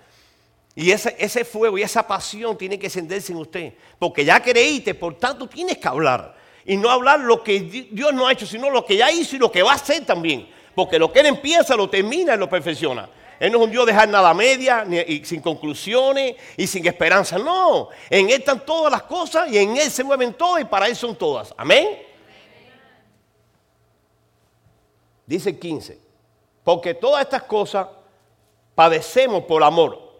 Y 0.73 0.89
ese, 0.89 1.13
ese 1.19 1.43
fuego 1.43 1.77
y 1.77 1.83
esa 1.83 2.07
pasión 2.07 2.57
tiene 2.57 2.79
que 2.79 2.85
encenderse 2.85 3.33
en 3.33 3.39
usted. 3.39 3.73
Porque 3.99 4.23
ya 4.23 4.41
creíste, 4.41 4.95
por 4.95 5.15
tanto 5.15 5.49
tienes 5.49 5.77
que 5.79 5.87
hablar. 5.89 6.44
Y 6.65 6.77
no 6.77 6.89
hablar 6.89 7.19
lo 7.19 7.43
que 7.43 7.59
Dios 7.59 8.13
no 8.13 8.27
ha 8.27 8.31
hecho, 8.31 8.45
sino 8.45 8.69
lo 8.69 8.83
que 8.83 8.97
ya 8.97 9.11
hizo 9.11 9.35
y 9.35 9.39
lo 9.39 9.51
que 9.51 9.61
va 9.61 9.73
a 9.73 9.75
hacer 9.75 10.05
también. 10.05 10.49
Porque 10.73 10.97
lo 10.97 11.11
que 11.11 11.19
Él 11.19 11.27
empieza, 11.27 11.75
lo 11.75 11.89
termina 11.89 12.33
y 12.33 12.37
lo 12.37 12.49
perfecciona. 12.49 13.07
Él 13.39 13.51
no 13.51 13.59
es 13.59 13.65
un 13.65 13.71
Dios 13.71 13.85
de 13.85 13.91
dejar 13.91 14.09
nada 14.09 14.33
media, 14.33 14.85
y 15.07 15.23
sin 15.25 15.41
conclusiones 15.41 16.35
y 16.57 16.67
sin 16.67 16.85
esperanza. 16.87 17.37
No, 17.37 17.89
en 18.09 18.27
Él 18.29 18.39
están 18.39 18.65
todas 18.65 18.91
las 18.91 19.03
cosas 19.03 19.51
y 19.51 19.57
en 19.57 19.77
Él 19.77 19.91
se 19.91 20.03
mueven 20.03 20.33
todas 20.33 20.61
y 20.61 20.65
para 20.65 20.87
Él 20.87 20.95
son 20.95 21.15
todas. 21.15 21.53
Amén. 21.57 22.01
Dice 25.25 25.49
el 25.49 25.59
15, 25.59 25.99
porque 26.63 26.93
todas 26.93 27.23
estas 27.23 27.43
cosas 27.43 27.87
padecemos 28.75 29.43
por 29.45 29.63
amor 29.63 30.15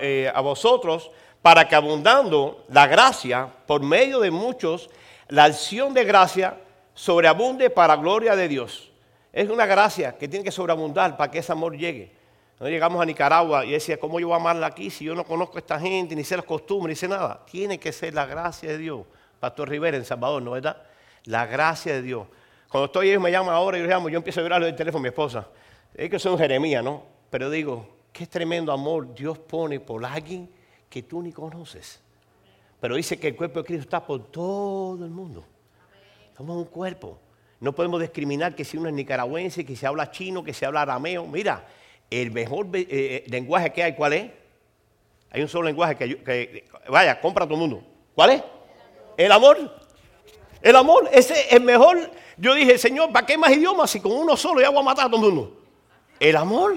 eh, 0.00 0.30
a 0.34 0.40
vosotros 0.40 1.10
para 1.40 1.68
que 1.68 1.76
abundando 1.76 2.64
la 2.68 2.86
gracia 2.86 3.48
por 3.66 3.82
medio 3.82 4.18
de 4.18 4.30
muchos, 4.30 4.90
la 5.34 5.46
acción 5.46 5.92
de 5.92 6.04
gracia 6.04 6.56
sobreabunde 6.94 7.68
para 7.68 7.96
gloria 7.96 8.36
de 8.36 8.46
Dios. 8.46 8.92
Es 9.32 9.50
una 9.50 9.66
gracia 9.66 10.16
que 10.16 10.28
tiene 10.28 10.44
que 10.44 10.52
sobreabundar 10.52 11.16
para 11.16 11.28
que 11.28 11.40
ese 11.40 11.50
amor 11.50 11.76
llegue. 11.76 12.12
No 12.60 12.68
llegamos 12.68 13.02
a 13.02 13.04
Nicaragua 13.04 13.66
y 13.66 13.72
decía, 13.72 13.98
¿cómo 13.98 14.20
yo 14.20 14.28
voy 14.28 14.34
a 14.34 14.36
amarla 14.36 14.68
aquí 14.68 14.90
si 14.90 15.04
yo 15.04 15.12
no 15.16 15.24
conozco 15.24 15.56
a 15.56 15.58
esta 15.58 15.80
gente, 15.80 16.14
ni 16.14 16.22
sé 16.22 16.36
las 16.36 16.44
costumbres, 16.44 16.96
ni 16.96 17.00
sé 17.00 17.08
nada? 17.08 17.44
Tiene 17.50 17.80
que 17.80 17.90
ser 17.90 18.14
la 18.14 18.26
gracia 18.26 18.70
de 18.70 18.78
Dios. 18.78 19.00
Pastor 19.40 19.68
Rivera 19.68 19.96
en 19.96 20.04
Salvador, 20.04 20.40
¿no 20.40 20.52
verdad? 20.52 20.80
La 21.24 21.46
gracia 21.46 21.94
de 21.94 22.02
Dios. 22.02 22.28
Cuando 22.68 22.86
estoy, 22.86 23.10
ellos 23.10 23.20
me 23.20 23.32
llaman 23.32 23.56
ahora 23.56 23.76
y 23.76 23.80
yo 23.80 23.88
llamo, 23.88 24.08
yo 24.08 24.18
empiezo 24.18 24.38
a 24.38 24.44
llorar 24.44 24.62
el 24.62 24.76
teléfono 24.76 25.02
mi 25.02 25.08
esposa. 25.08 25.48
Es 25.92 26.08
que 26.08 26.20
soy 26.20 26.30
un 26.30 26.38
Jeremías, 26.38 26.84
¿no? 26.84 27.02
Pero 27.28 27.50
digo, 27.50 27.88
qué 28.12 28.28
tremendo 28.28 28.70
amor 28.70 29.12
Dios 29.12 29.36
pone 29.36 29.80
por 29.80 30.04
alguien 30.04 30.48
que 30.88 31.02
tú 31.02 31.20
ni 31.20 31.32
conoces. 31.32 32.03
Pero 32.84 32.96
dice 32.96 33.18
que 33.18 33.28
el 33.28 33.34
cuerpo 33.34 33.60
de 33.60 33.64
Cristo 33.64 33.84
está 33.84 34.04
por 34.04 34.30
todo 34.30 35.06
el 35.06 35.10
mundo. 35.10 35.42
Somos 36.36 36.54
un 36.54 36.66
cuerpo. 36.66 37.18
No 37.58 37.74
podemos 37.74 37.98
discriminar 37.98 38.54
que 38.54 38.62
si 38.62 38.76
uno 38.76 38.90
es 38.90 38.94
nicaragüense, 38.94 39.64
que 39.64 39.74
se 39.74 39.86
habla 39.86 40.10
chino, 40.10 40.44
que 40.44 40.52
se 40.52 40.66
habla 40.66 40.82
arameo. 40.82 41.26
Mira, 41.26 41.66
el 42.10 42.30
mejor 42.30 42.66
eh, 42.74 42.86
eh, 42.90 43.24
lenguaje 43.28 43.72
que 43.72 43.82
hay, 43.82 43.94
¿cuál 43.94 44.12
es? 44.12 44.30
Hay 45.30 45.40
un 45.40 45.48
solo 45.48 45.64
lenguaje 45.64 45.96
que, 45.96 46.66
vaya, 46.90 47.18
compra 47.22 47.46
todo 47.46 47.54
el 47.54 47.60
mundo. 47.60 47.82
¿Cuál 48.14 48.32
es? 48.32 48.42
El 49.16 49.32
amor. 49.32 49.56
El 50.60 50.76
amor, 50.76 51.08
ese 51.10 51.32
es 51.32 51.52
el 51.54 51.62
mejor. 51.62 52.10
Yo 52.36 52.52
dije, 52.52 52.76
Señor, 52.76 53.10
¿para 53.14 53.24
qué 53.24 53.38
más 53.38 53.50
idiomas 53.50 53.88
si 53.88 53.98
con 53.98 54.12
uno 54.12 54.36
solo 54.36 54.60
ya 54.60 54.68
voy 54.68 54.80
a 54.80 54.82
matar 54.82 55.06
a 55.06 55.10
todo 55.10 55.26
el 55.26 55.32
mundo? 55.32 55.62
El 56.20 56.36
amor. 56.36 56.76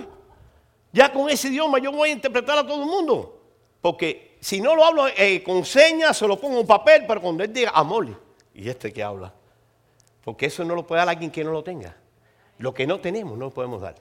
Ya 0.94 1.12
con 1.12 1.30
ese 1.30 1.50
idioma 1.50 1.80
yo 1.80 1.92
voy 1.92 2.12
a 2.12 2.14
interpretar 2.14 2.60
a 2.60 2.66
todo 2.66 2.82
el 2.82 2.88
mundo. 2.88 3.42
Porque 3.82 4.27
si 4.48 4.62
no 4.62 4.78
lo 4.78 4.86
hablo 4.86 5.08
eh, 5.10 5.44
con 5.44 5.66
señas, 5.66 6.16
se 6.16 6.26
lo 6.26 6.40
pongo 6.40 6.62
en 6.62 6.66
papel, 6.66 7.04
pero 7.06 7.20
cuando 7.20 7.44
él 7.44 7.52
diga 7.52 7.72
amor, 7.72 8.08
y 8.54 8.70
este 8.70 8.94
que 8.94 9.04
habla. 9.04 9.34
Porque 10.24 10.46
eso 10.46 10.64
no 10.64 10.74
lo 10.74 10.88
puede 10.88 11.00
dar 11.00 11.10
alguien 11.10 11.30
que 11.30 11.44
no 11.44 11.52
lo 11.52 11.62
tenga. 11.62 11.98
Lo 12.60 12.74
que 12.74 12.88
no 12.88 13.02
tenemos 13.02 13.38
no 13.38 13.48
lo 13.48 13.52
podemos 13.54 13.82
dar. 13.82 13.96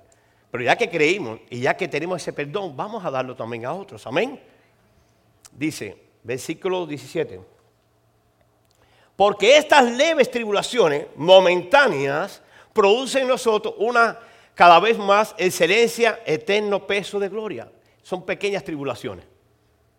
Pero 0.52 0.62
ya 0.62 0.76
que 0.76 0.88
creímos 0.88 1.40
y 1.50 1.62
ya 1.62 1.76
que 1.76 1.88
tenemos 1.88 2.22
ese 2.22 2.32
perdón, 2.32 2.76
vamos 2.76 3.04
a 3.04 3.10
darlo 3.10 3.34
también 3.34 3.66
a 3.66 3.74
otros. 3.74 4.06
Amén. 4.06 4.40
Dice, 5.50 6.00
versículo 6.22 6.86
17. 6.86 7.40
Porque 9.16 9.56
estas 9.56 9.90
leves 9.96 10.30
tribulaciones 10.30 11.08
momentáneas 11.16 12.40
producen 12.72 13.22
en 13.22 13.28
nosotros 13.30 13.74
una 13.78 14.21
cada 14.54 14.78
vez 14.78 14.97
más 14.97 15.34
excelencia, 15.38 16.21
eterno 16.25 16.86
peso 16.86 17.18
de 17.18 17.30
gloria. 17.30 17.68
Son 18.00 18.25
pequeñas 18.25 18.62
tribulaciones. 18.62 19.34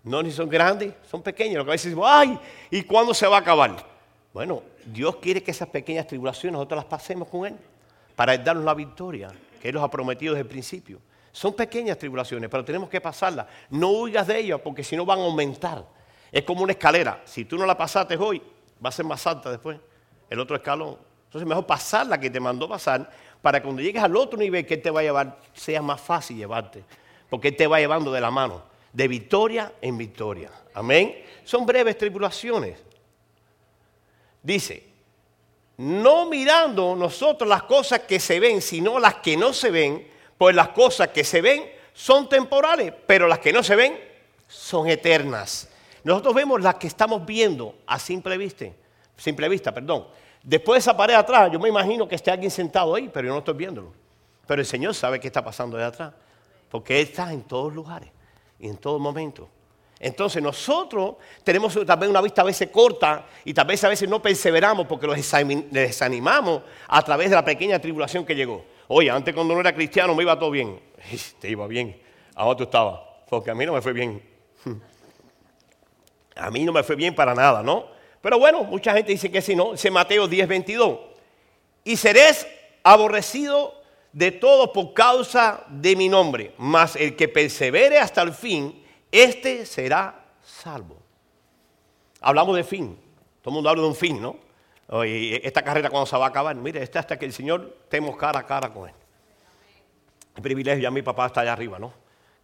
No 0.07 0.23
ni 0.23 0.31
son 0.31 0.47
grandes, 0.47 0.93
son 1.09 1.21
pequeñas. 1.21 1.57
Lo 1.57 1.65
que 1.65 1.71
a 1.71 1.73
veces 1.73 1.91
decimos, 1.91 2.07
ay, 2.09 2.39
¿y 2.71 2.83
cuándo 2.83 3.13
se 3.13 3.27
va 3.27 3.37
a 3.37 3.39
acabar? 3.39 3.75
Bueno, 4.33 4.63
Dios 4.85 5.17
quiere 5.17 5.43
que 5.43 5.51
esas 5.51 5.67
pequeñas 5.67 6.07
tribulaciones 6.07 6.53
nosotros 6.53 6.77
las 6.77 6.85
pasemos 6.85 7.27
con 7.27 7.45
Él 7.45 7.55
para 8.15 8.37
darnos 8.37 8.63
la 8.63 8.73
victoria 8.73 9.29
que 9.61 9.67
Él 9.67 9.75
nos 9.75 9.83
ha 9.83 9.91
prometido 9.91 10.33
desde 10.33 10.43
el 10.43 10.47
principio. 10.47 10.99
Son 11.31 11.53
pequeñas 11.53 11.97
tribulaciones, 11.97 12.49
pero 12.49 12.63
tenemos 12.63 12.89
que 12.89 13.01
pasarlas. 13.01 13.47
No 13.69 13.89
huigas 13.91 14.25
de 14.27 14.39
ellas 14.39 14.61
porque 14.63 14.83
si 14.83 14.95
no 14.95 15.05
van 15.05 15.19
a 15.19 15.23
aumentar. 15.23 15.85
Es 16.31 16.43
como 16.43 16.63
una 16.63 16.71
escalera. 16.71 17.21
Si 17.25 17.45
tú 17.45 17.57
no 17.57 17.65
la 17.65 17.77
pasaste 17.77 18.15
hoy, 18.17 18.41
va 18.83 18.89
a 18.89 18.91
ser 18.91 19.05
más 19.05 19.25
alta 19.27 19.49
después, 19.49 19.77
el 20.29 20.39
otro 20.39 20.55
escalón. 20.55 20.97
Entonces 21.25 21.47
mejor 21.47 21.65
pasarla 21.65 22.19
que 22.19 22.29
te 22.29 22.39
mandó 22.39 22.69
pasar 22.69 23.09
para 23.41 23.59
que 23.59 23.65
cuando 23.65 23.81
llegues 23.81 24.01
al 24.01 24.15
otro 24.15 24.39
nivel 24.39 24.65
que 24.65 24.75
Él 24.75 24.81
te 24.81 24.89
va 24.89 25.01
a 25.01 25.03
llevar, 25.03 25.37
sea 25.53 25.81
más 25.81 25.99
fácil 25.99 26.37
llevarte. 26.37 26.83
Porque 27.29 27.49
Él 27.49 27.55
te 27.55 27.67
va 27.67 27.79
llevando 27.79 28.11
de 28.11 28.21
la 28.21 28.31
mano, 28.31 28.63
de 28.93 29.07
victoria 29.07 29.73
en 29.81 29.97
victoria. 29.97 30.51
Amén. 30.73 31.23
Son 31.43 31.65
breves 31.65 31.97
tribulaciones. 31.97 32.77
Dice, 34.41 34.83
no 35.77 36.27
mirando 36.27 36.95
nosotros 36.95 37.47
las 37.47 37.63
cosas 37.63 38.01
que 38.01 38.19
se 38.19 38.39
ven, 38.39 38.61
sino 38.61 38.99
las 38.99 39.15
que 39.15 39.37
no 39.37 39.53
se 39.53 39.71
ven, 39.71 40.07
pues 40.37 40.55
las 40.55 40.69
cosas 40.69 41.09
que 41.09 41.23
se 41.23 41.41
ven 41.41 41.69
son 41.93 42.29
temporales, 42.29 42.93
pero 43.05 43.27
las 43.27 43.39
que 43.39 43.51
no 43.51 43.63
se 43.63 43.75
ven 43.75 43.99
son 44.47 44.87
eternas. 44.87 45.69
Nosotros 46.03 46.33
vemos 46.33 46.61
las 46.61 46.75
que 46.75 46.87
estamos 46.87 47.25
viendo 47.25 47.75
a 47.85 47.99
simple 47.99 48.37
vista, 48.37 48.65
simple 49.17 49.49
vista, 49.49 49.73
perdón. 49.73 50.07
Después 50.43 50.75
de 50.75 50.79
esa 50.79 50.95
pared 50.95 51.15
atrás, 51.15 51.51
yo 51.51 51.59
me 51.59 51.69
imagino 51.69 52.07
que 52.07 52.15
esté 52.15 52.31
alguien 52.31 52.51
sentado 52.51 52.95
ahí, 52.95 53.09
pero 53.11 53.27
yo 53.27 53.33
no 53.33 53.39
estoy 53.39 53.55
viéndolo. 53.55 53.91
Pero 54.45 54.61
el 54.61 54.67
Señor 54.67 54.95
sabe 54.95 55.19
qué 55.19 55.27
está 55.27 55.43
pasando 55.43 55.75
de 55.75 55.83
atrás, 55.83 56.13
porque 56.69 57.01
Él 57.01 57.07
está 57.07 57.33
en 57.33 57.41
todos 57.41 57.73
lugares 57.73 58.16
y 58.59 58.67
en 58.67 58.77
todo 58.77 58.99
momento. 58.99 59.49
Entonces 59.99 60.43
nosotros 60.43 61.15
tenemos 61.43 61.73
también 61.85 62.11
una 62.11 62.21
vista 62.21 62.43
a 62.43 62.45
veces 62.45 62.69
corta 62.69 63.25
y 63.43 63.53
tal 63.53 63.65
vez 63.65 63.83
a 63.83 63.89
veces 63.89 64.07
no 64.07 64.21
perseveramos 64.21 64.85
porque 64.85 65.07
los 65.07 65.17
desanimamos 65.71 66.61
a 66.87 67.01
través 67.01 67.29
de 67.29 67.35
la 67.35 67.43
pequeña 67.43 67.79
tribulación 67.79 68.23
que 68.23 68.35
llegó. 68.35 68.63
Oye, 68.87 69.09
antes 69.09 69.33
cuando 69.33 69.53
no 69.55 69.59
era 69.59 69.73
cristiano 69.73 70.13
me 70.13 70.23
iba 70.23 70.37
todo 70.37 70.51
bien. 70.51 70.79
Te 71.39 71.49
iba 71.49 71.65
bien. 71.67 71.99
Ahora 72.35 72.57
tú 72.57 72.63
estabas. 72.63 72.99
Porque 73.29 73.51
a 73.51 73.55
mí 73.55 73.65
no 73.65 73.73
me 73.73 73.81
fue 73.81 73.93
bien. 73.93 74.21
A 76.35 76.51
mí 76.51 76.63
no 76.63 76.71
me 76.71 76.83
fue 76.83 76.95
bien 76.95 77.15
para 77.15 77.33
nada, 77.33 77.63
¿no? 77.63 77.87
Pero 78.21 78.37
bueno, 78.37 78.63
mucha 78.63 78.93
gente 78.93 79.11
dice 79.11 79.31
que 79.31 79.41
si 79.41 79.55
no. 79.55 79.71
Dice 79.71 79.89
Mateo 79.89 80.27
10, 80.27 80.47
22. 80.47 80.99
Y 81.83 81.97
seréis 81.97 82.45
aborrecido 82.83 83.81
de 84.11 84.31
todos 84.31 84.69
por 84.69 84.93
causa 84.93 85.65
de 85.69 85.95
mi 85.95 86.09
nombre. 86.09 86.53
Mas 86.57 86.95
el 86.95 87.15
que 87.15 87.27
persevere 87.27 87.99
hasta 87.99 88.21
el 88.21 88.33
fin 88.33 88.83
este 89.11 89.65
será 89.65 90.25
salvo. 90.43 90.97
Hablamos 92.21 92.55
de 92.55 92.63
fin. 92.63 92.99
Todo 93.41 93.51
el 93.51 93.53
mundo 93.55 93.69
habla 93.69 93.81
de 93.83 93.87
un 93.87 93.95
fin, 93.95 94.21
¿no? 94.21 94.47
esta 94.89 95.61
carrera 95.63 95.89
cuando 95.89 96.05
se 96.05 96.15
va 96.15 96.25
a 96.25 96.29
acabar, 96.29 96.55
mire, 96.55 96.81
este 96.81 96.97
hasta 96.97 97.19
que 97.19 97.25
el 97.25 97.33
Señor 97.33 97.75
estemos 97.83 98.15
cara 98.15 98.39
a 98.39 98.45
cara 98.45 98.73
con 98.73 98.87
Él. 98.87 98.95
El 100.33 100.41
privilegio, 100.41 100.81
ya 100.81 100.91
mi 100.91 101.01
papá 101.01 101.25
está 101.25 101.41
allá 101.41 101.51
arriba, 101.51 101.77
¿no? 101.77 101.91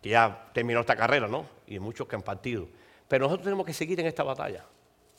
Que 0.01 0.09
ya 0.09 0.49
terminó 0.53 0.81
esta 0.81 0.95
carrera, 0.95 1.27
¿no? 1.27 1.45
Y 1.67 1.79
muchos 1.79 2.05
que 2.05 2.17
han 2.17 2.21
partido. 2.21 2.67
Pero 3.07 3.25
nosotros 3.25 3.45
tenemos 3.45 3.65
que 3.65 3.73
seguir 3.73 3.99
en 4.01 4.07
esta 4.07 4.23
batalla. 4.23 4.65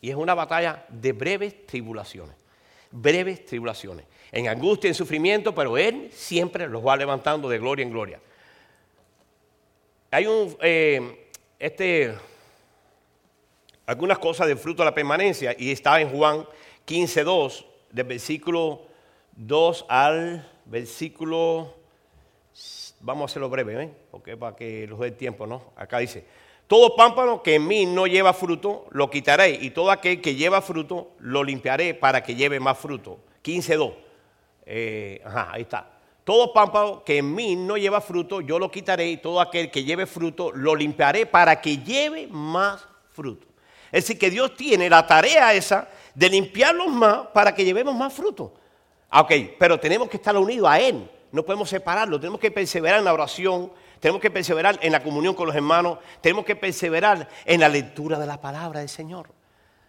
Y 0.02 0.11
es 0.11 0.16
una 0.16 0.35
batalla 0.35 0.85
de 0.90 1.12
breves 1.12 1.66
tribulaciones. 1.66 2.37
Breves 2.96 3.44
tribulaciones. 3.44 4.07
En 4.30 4.46
angustia, 4.46 4.87
en 4.87 4.94
sufrimiento, 4.94 5.52
pero 5.52 5.76
Él 5.76 6.11
siempre 6.12 6.68
los 6.68 6.87
va 6.87 6.96
levantando 6.96 7.48
de 7.48 7.59
gloria 7.59 7.83
en 7.83 7.90
gloria. 7.90 8.20
Hay 10.12 10.26
un, 10.26 10.57
eh, 10.62 11.28
este, 11.59 12.14
algunas 13.85 14.18
cosas 14.20 14.46
del 14.46 14.59
fruto 14.59 14.83
de 14.83 14.90
la 14.90 14.94
permanencia 14.94 15.57
y 15.59 15.72
está 15.72 16.00
en 16.00 16.11
Juan 16.11 16.46
15, 16.85 17.24
2, 17.24 17.66
del 17.90 18.07
versículo 18.07 18.83
2 19.37 19.87
al 19.88 20.48
versículo, 20.66 21.74
vamos 23.00 23.22
a 23.22 23.24
hacerlo 23.33 23.48
breve, 23.48 23.83
¿eh? 23.83 23.90
porque 24.12 24.37
para 24.37 24.54
que 24.54 24.87
los 24.87 25.00
dé 25.00 25.11
tiempo, 25.11 25.46
¿no? 25.48 25.72
Acá 25.74 25.98
dice, 25.98 26.24
todo 26.66 26.96
pámpano 26.96 27.42
que 27.42 27.57
en 27.57 27.66
mí 27.66 27.87
no 27.87 28.07
lleva 28.07 28.33
fruto, 28.33 28.87
lo 28.90 29.11
quitaré, 29.11 29.50
y 29.50 29.70
todo 29.70 29.90
aquel 29.90 30.20
que 30.20 30.35
lleva 30.35 30.62
fruto, 30.62 31.11
lo 31.18 31.44
limpiaré 31.44 31.94
para 31.94 32.22
que 32.22 32.35
lleve 32.35 32.59
más 32.59 32.79
fruto. 32.79 33.18
15, 33.42 33.77
2. 33.77 33.92
Eh, 34.66 35.20
ajá, 35.24 35.48
ahí 35.53 35.62
está. 35.62 35.90
Todo 36.24 36.55
pámpano 36.55 37.05
que 37.05 37.18
en 37.18 37.35
mí 37.35 37.55
no 37.55 37.77
lleva 37.77 38.00
fruto, 38.00 38.40
yo 38.40 38.59
lo 38.59 38.70
quitaré 38.70 39.09
y 39.11 39.18
todo 39.18 39.42
aquel 39.42 39.70
que 39.70 39.85
lleve 39.85 40.07
fruto, 40.07 40.53
lo 40.53 40.74
limpiaré 40.74 41.27
para 41.27 41.61
que 41.61 41.79
lleve 41.79 42.27
más 42.29 42.87
fruto. 43.12 43.46
Es 43.92 44.05
decir, 44.05 44.18
que 44.18 44.31
Dios 44.31 44.57
tiene 44.57 44.88
la 44.88 45.07
tarea 45.07 45.53
esa 45.53 45.87
de 46.14 46.31
limpiarlos 46.31 46.88
más 46.88 47.27
para 47.29 47.55
que 47.55 47.64
llevemos 47.64 47.94
más 47.94 48.12
fruto. 48.12 48.55
Ah, 49.11 49.20
ok, 49.20 49.33
pero 49.59 49.79
tenemos 49.79 50.09
que 50.09 50.16
estar 50.16 50.35
unidos 50.37 50.68
a 50.68 50.81
Él, 50.81 51.09
no 51.31 51.44
podemos 51.44 51.68
separarlo, 51.68 52.18
tenemos 52.18 52.40
que 52.40 52.50
perseverar 52.50 53.00
en 53.00 53.05
la 53.05 53.12
oración, 53.12 53.70
tenemos 54.04 54.20
que 54.20 54.30
perseverar 54.30 54.78
en 54.82 54.92
la 54.92 55.02
comunión 55.02 55.32
con 55.32 55.46
los 55.46 55.56
hermanos, 55.56 55.96
tenemos 56.20 56.44
que 56.44 56.54
perseverar 56.54 57.26
en 57.46 57.60
la 57.60 57.70
lectura 57.70 58.18
de 58.18 58.26
la 58.26 58.38
palabra 58.38 58.80
del 58.80 58.90
Señor. 58.90 59.30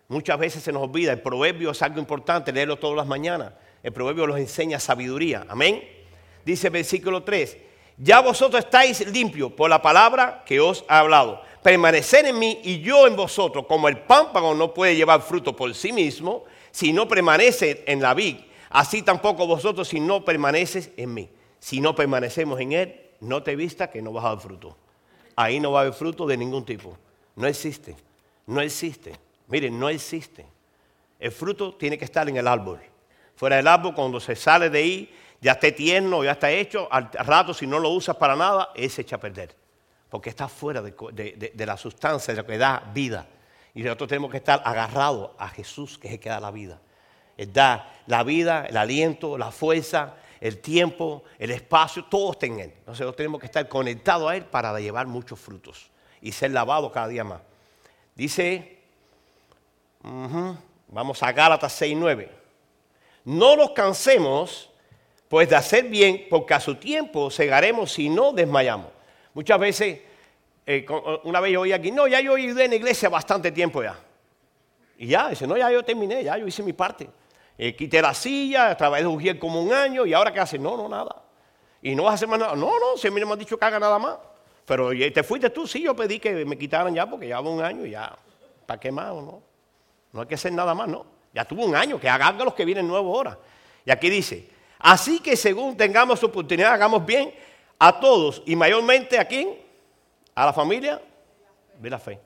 Muchas 0.08 0.40
veces 0.40 0.64
se 0.64 0.72
nos 0.72 0.84
olvida, 0.84 1.12
el 1.12 1.20
proverbio 1.20 1.72
es 1.72 1.82
algo 1.82 2.00
importante, 2.00 2.54
leerlo 2.54 2.80
todas 2.80 2.96
las 2.96 3.08
mañanas. 3.08 3.52
El 3.84 3.92
proverbio 3.92 4.26
nos 4.26 4.38
enseña 4.38 4.80
sabiduría. 4.80 5.46
Amén. 5.50 5.84
Dice 6.46 6.70
versículo 6.70 7.24
3, 7.24 7.58
ya 7.98 8.22
vosotros 8.22 8.64
estáis 8.64 9.06
limpios 9.06 9.52
por 9.52 9.70
la 9.70 9.82
palabra 9.82 10.44
que 10.46 10.62
os 10.62 10.86
ha 10.88 11.00
hablado. 11.00 11.42
Permanecer 11.62 12.26
en 12.26 12.40
mí 12.40 12.62
y 12.64 12.80
yo 12.80 13.08
en 13.08 13.18
vosotros, 13.18 13.66
como 13.68 13.90
el 13.90 13.98
pámpano 13.98 14.54
no 14.54 14.74
puede 14.74 14.96
llevar 14.96 15.24
fruto 15.24 15.54
por 15.54 15.76
sí 15.76 15.92
mismo, 15.92 16.46
si 16.72 16.94
no 16.94 17.06
permanece 17.06 17.84
en 17.86 18.02
la 18.02 18.14
vid, 18.14 18.38
así 18.70 19.02
tampoco 19.02 19.46
vosotros 19.46 19.90
si 19.90 20.00
no 20.00 20.24
permaneces 20.24 20.92
en 20.96 21.14
mí. 21.14 21.30
Si 21.60 21.82
no 21.82 21.96
permanecemos 21.96 22.62
en 22.62 22.72
él, 22.72 23.05
no 23.22 23.44
te 23.44 23.56
vista 23.56 23.90
que 23.90 24.02
no 24.02 24.12
vas 24.12 24.26
a 24.26 24.30
dar 24.30 24.40
fruto. 24.40 24.76
Ahí 25.36 25.60
no 25.60 25.72
va 25.72 25.80
a 25.80 25.82
haber 25.84 25.94
fruto 25.94 26.26
de 26.26 26.38
ningún 26.38 26.66
tipo. 26.66 26.98
No 27.36 27.48
existe. 27.48 27.96
No 28.48 28.62
existe. 28.62 29.14
Miren, 29.48 29.78
no 29.80 29.90
existe. 29.90 30.46
El 31.20 31.32
fruto 31.32 31.76
tiene 31.76 31.98
que 31.98 32.06
estar 32.06 32.28
en 32.30 32.38
el 32.38 32.48
árbol. 32.48 32.80
Fuera 33.36 33.58
del 33.58 33.68
árbol, 33.68 33.94
cuando 33.94 34.20
se 34.20 34.36
sale 34.36 34.70
de 34.70 34.80
ahí, 34.80 35.16
ya 35.42 35.54
esté 35.54 35.72
tierno, 35.72 36.24
ya 36.24 36.32
está 36.32 36.50
hecho, 36.50 36.88
al 36.92 37.12
rato 37.12 37.54
si 37.54 37.68
no 37.68 37.80
lo 37.80 37.90
usas 37.90 38.16
para 38.16 38.36
nada, 38.36 38.70
es 38.76 38.98
echa 38.98 39.18
a 39.18 39.20
perder. 39.20 39.56
Porque 40.10 40.30
está 40.30 40.48
fuera 40.48 40.82
de, 40.82 41.66
la 41.66 41.78
sustancia, 41.78 42.34
de 42.34 42.42
lo 42.42 42.48
que 42.48 42.58
da 42.58 42.92
vida. 42.94 43.28
Y 43.74 43.84
nosotros 43.84 44.08
tenemos 44.10 44.32
que 44.32 44.38
estar 44.38 44.62
agarrados 44.64 45.32
a 45.38 45.50
Jesús, 45.50 45.98
que 45.98 46.08
es 46.08 46.14
el 46.14 46.20
que 46.20 46.30
da 46.30 46.40
la 46.40 46.52
vida. 46.52 46.80
Él 47.36 47.52
da 47.52 47.94
la 48.08 48.24
vida, 48.24 48.66
el 48.66 48.78
aliento, 48.78 49.38
la 49.38 49.52
fuerza, 49.52 50.16
el 50.40 50.60
tiempo, 50.60 51.24
el 51.40 51.52
espacio, 51.52 52.06
todo 52.06 52.32
está 52.32 52.46
en 52.46 52.60
Él. 52.60 52.74
Nosotros 52.86 53.16
tenemos 53.16 53.40
que 53.40 53.46
estar 53.46 53.68
conectados 53.68 54.30
a 54.30 54.36
Él 54.36 54.46
para 54.46 54.80
llevar 54.80 55.08
muchos 55.08 55.40
frutos 55.40 55.90
y 56.22 56.32
ser 56.32 56.52
lavados 56.52 56.92
cada 56.92 57.08
día 57.08 57.24
más. 57.24 57.42
Dice, 58.16 58.80
vamos 60.88 61.22
a 61.24 61.32
Gálatas 61.32 61.82
6.9. 61.82 62.30
No 63.26 63.56
nos 63.56 63.72
cansemos 63.72 64.70
pues 65.28 65.50
de 65.50 65.56
hacer 65.56 65.90
bien, 65.90 66.28
porque 66.30 66.54
a 66.54 66.60
su 66.60 66.76
tiempo 66.76 67.32
cegaremos 67.32 67.92
si 67.92 68.10
no 68.10 68.32
desmayamos. 68.32 68.88
Muchas 69.34 69.60
veces, 69.60 70.00
eh, 70.66 70.86
una 71.24 71.40
vez 71.40 71.52
yo 71.52 71.62
oí 71.62 71.74
aquí, 71.74 71.92
no, 71.92 72.08
ya 72.08 72.22
yo 72.22 72.36
ayudé 72.36 72.66
en 72.66 72.70
la 72.72 72.76
iglesia 72.78 73.10
bastante 73.10 73.52
tiempo 73.52 73.84
ya. 73.84 74.00
Y 74.98 75.08
ya, 75.08 75.30
dice, 75.30 75.46
no, 75.46 75.58
ya 75.58 75.70
yo 75.72 75.84
terminé, 75.84 76.24
ya 76.24 76.38
yo 76.38 76.48
hice 76.48 76.64
mi 76.64 76.74
parte. 76.74 77.10
Eh, 77.58 77.76
quité 77.76 78.02
la 78.02 78.14
silla, 78.14 78.76
trabajé 78.76 79.04
de 79.04 79.08
Ujiel 79.08 79.40
como 79.40 79.62
un 79.62 79.72
año 79.72 80.06
y 80.06 80.14
ahora 80.14 80.32
qué 80.34 80.40
hace? 80.40 80.60
No, 80.60 80.76
no, 80.76 80.90
nada. 80.90 81.24
Y 81.82 81.96
no 81.96 82.04
vas 82.04 82.12
a 82.12 82.16
hacer 82.16 82.28
más 82.28 82.40
nada. 82.40 82.56
No, 82.56 82.80
no, 82.80 82.98
si 82.98 83.08
a 83.08 83.12
mí 83.12 83.20
no 83.20 83.28
me 83.28 83.34
han 83.34 83.40
dicho 83.40 83.58
que 83.58 83.66
haga 83.66 83.80
nada 83.80 83.98
más. 84.00 84.18
Pero 84.66 84.90
te 84.90 85.24
fuiste 85.24 85.50
tú, 85.50 85.68
sí, 85.68 85.84
yo 85.84 85.96
pedí 85.96 86.20
que 86.20 86.44
me 86.44 86.58
quitaran 86.58 86.94
ya 86.94 87.08
porque 87.08 87.32
va 87.32 87.40
un 87.42 87.62
año 87.62 87.86
y 87.86 87.92
ya. 87.92 88.18
¿Para 88.66 88.80
qué 88.80 88.92
más 88.92 89.14
no? 89.14 89.42
No 90.12 90.22
hay 90.22 90.28
que 90.28 90.36
hacer 90.36 90.52
nada 90.52 90.74
más, 90.74 90.88
no. 90.88 91.06
Ya 91.34 91.46
tuvo 91.46 91.66
un 91.66 91.76
año, 91.76 92.00
que 92.00 92.10
hagan 92.10 92.38
los 92.38 92.54
que 92.54 92.66
vienen 92.66 92.88
nuevos 92.88 93.16
ahora. 93.16 93.38
Y 93.86 93.92
aquí 93.92 94.10
dice, 94.10 94.50
Así 94.80 95.20
que 95.20 95.36
según 95.36 95.76
tengamos 95.76 96.24
oportunidad, 96.24 96.74
hagamos 96.74 97.06
bien 97.06 97.34
a 97.80 98.00
todos 98.00 98.44
y 98.46 98.56
mayormente 98.56 99.18
a 99.18 99.26
quién? 99.26 99.58
A 100.34 100.46
la 100.46 100.54
familia 100.54 101.02
de 101.80 101.90
la 101.90 102.00
fe. 102.00 102.20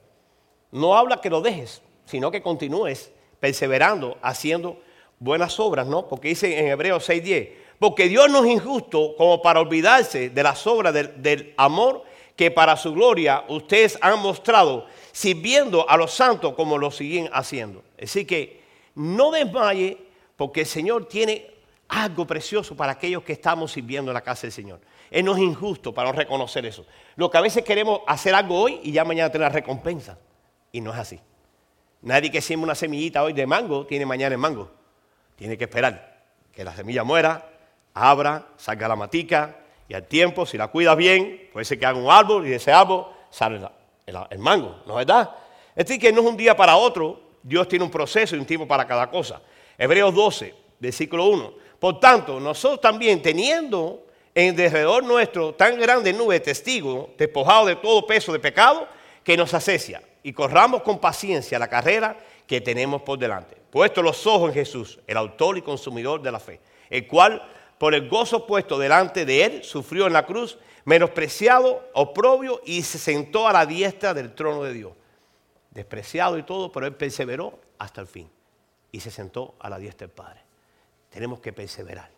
No 0.72 0.96
habla 0.96 1.22
que 1.22 1.30
lo 1.30 1.42
dejes, 1.42 1.82
sino 2.06 2.30
que 2.30 2.42
continúes 2.42 3.12
perseverando, 3.40 4.18
haciendo 4.22 4.82
buenas 5.20 5.60
obras, 5.60 5.86
¿no? 5.86 6.08
Porque 6.08 6.30
dice 6.30 6.60
en 6.60 6.68
Hebreos 6.68 7.08
6:10, 7.08 7.50
porque 7.78 8.08
Dios 8.08 8.30
no 8.30 8.44
es 8.44 8.52
injusto 8.52 9.16
como 9.18 9.42
para 9.42 9.60
olvidarse 9.60 10.30
de 10.30 10.44
las 10.44 10.66
obras 10.68 10.94
del, 10.94 11.54
amor 11.58 12.04
que 12.36 12.52
para 12.52 12.78
su 12.78 12.94
gloria 12.94 13.44
ustedes 13.50 13.98
han 14.02 14.20
mostrado, 14.20 14.86
sirviendo 15.12 15.90
a 15.90 15.98
los 15.98 16.12
santos 16.12 16.54
como 16.54 16.78
lo 16.78 16.90
siguen 16.90 17.30
haciendo. 17.34 17.84
Así 18.02 18.26
que 18.26 18.62
no 18.96 19.32
desmaye, 19.32 19.98
porque 20.38 20.62
el 20.62 20.66
Señor 20.66 21.06
tiene 21.08 21.52
algo 21.90 22.26
precioso 22.26 22.76
para 22.76 22.94
aquellos 22.94 23.24
que 23.24 23.34
estamos 23.34 23.72
sirviendo 23.72 24.12
en 24.12 24.14
la 24.16 24.22
casa 24.22 24.44
del 24.44 24.52
Señor. 24.52 24.80
Él 25.12 25.26
no 25.26 25.36
es 25.36 25.42
injusto 25.42 25.94
para 25.94 26.12
no 26.12 26.18
reconocer 26.18 26.66
eso. 26.66 26.86
Lo 27.16 27.30
que 27.30 27.38
a 27.38 27.42
veces 27.42 27.64
queremos 27.64 28.02
hacer 28.08 28.36
algo 28.36 28.60
hoy 28.60 28.80
y 28.84 28.92
ya 28.92 29.04
mañana 29.04 29.32
tener 29.32 29.52
recompensa. 29.52 30.18
Y 30.72 30.82
no 30.82 30.94
es 30.94 31.00
así. 31.00 31.20
Nadie 32.02 32.32
que 32.32 32.42
siembra 32.42 32.66
una 32.66 32.76
semillita 32.76 33.24
hoy 33.24 33.34
de 33.34 33.46
mango 33.46 33.86
tiene 33.86 34.06
mañana 34.06 34.36
el 34.36 34.40
mango. 34.40 34.79
Tiene 35.40 35.58
que 35.58 35.64
esperar 35.64 36.20
que 36.52 36.66
la 36.66 36.76
semilla 36.76 37.06
muera, 37.06 37.50
abra, 37.94 38.50
salga 38.58 38.90
la 38.90 38.98
matica 38.98 39.56
y 39.88 39.94
al 39.94 40.04
tiempo, 40.04 40.46
si 40.46 40.58
la 40.58 40.68
cuidas 40.68 40.98
bien, 40.98 41.48
puede 41.54 41.64
ser 41.64 41.80
que 41.80 41.86
haga 41.86 41.98
un 41.98 42.12
árbol 42.12 42.46
y 42.46 42.50
de 42.50 42.58
ese 42.58 42.74
árbol 42.74 43.06
sale 43.30 43.62
el, 44.06 44.40
mango, 44.40 44.84
¿no 44.86 45.00
es 45.00 45.08
verdad? 45.08 45.30
Es 45.74 45.86
decir, 45.86 46.02
que 46.02 46.12
no 46.12 46.20
es 46.20 46.28
un 46.28 46.36
día 46.36 46.58
para 46.58 46.76
otro, 46.76 47.22
Dios 47.42 47.70
tiene 47.70 47.86
un 47.86 47.90
proceso 47.90 48.36
y 48.36 48.40
un 48.40 48.46
tiempo 48.46 48.68
para 48.68 48.86
cada 48.86 49.10
cosa. 49.10 49.42
Hebreos 49.78 50.14
12, 50.14 50.54
versículo 50.78 51.28
1. 51.28 51.54
Por 51.80 52.02
tanto, 52.02 52.38
nosotros 52.42 52.82
también 52.82 53.22
teniendo 53.22 54.08
en 54.36 54.58
derredor 54.58 55.06
nuestro 55.06 55.54
tan 55.54 55.80
grande 55.80 56.12
nube 56.12 56.34
de 56.34 56.40
testigos, 56.42 57.12
despojados 57.18 57.68
de 57.68 57.78
todo 57.78 58.06
peso 58.06 58.34
de 58.34 58.40
pecado, 58.40 58.90
que 59.24 59.38
nos 59.38 59.54
asecia, 59.54 60.02
y 60.22 60.34
corramos 60.34 60.82
con 60.82 61.00
paciencia 61.00 61.58
la 61.58 61.70
carrera 61.70 62.18
que 62.50 62.62
tenemos 62.62 63.04
por 63.04 63.20
delante. 63.20 63.56
Puesto 63.70 64.02
los 64.02 64.26
ojos 64.26 64.50
en 64.50 64.56
Jesús, 64.56 65.00
el 65.06 65.18
autor 65.18 65.60
y 65.60 65.62
consumidor 65.62 66.20
de 66.20 66.32
la 66.32 66.40
fe, 66.40 66.60
el 66.90 67.06
cual, 67.06 67.48
por 67.78 67.94
el 67.94 68.10
gozo 68.10 68.48
puesto 68.48 68.80
delante 68.80 69.24
de 69.24 69.46
él, 69.46 69.64
sufrió 69.64 70.08
en 70.08 70.14
la 70.14 70.26
cruz, 70.26 70.58
menospreciado, 70.84 71.88
oprobio, 71.94 72.60
y 72.66 72.82
se 72.82 72.98
sentó 72.98 73.48
a 73.48 73.54
la 73.54 73.68
diestra 73.68 74.16
del 74.16 74.34
trono 74.34 74.64
de 74.64 74.74
Dios. 74.74 74.94
Despreciado 75.70 76.40
y 76.40 76.44
todo, 76.44 76.72
pero 76.72 76.88
él 76.88 76.96
perseveró 76.96 77.60
hasta 77.78 78.02
el 78.02 78.08
fin, 78.08 78.28
y 78.92 79.00
se 79.00 79.12
sentó 79.12 79.54
a 79.60 79.70
la 79.70 79.78
diestra 79.78 80.08
del 80.08 80.16
Padre. 80.16 80.42
Tenemos 81.12 81.42
que 81.42 81.54
perseverar 81.54 82.10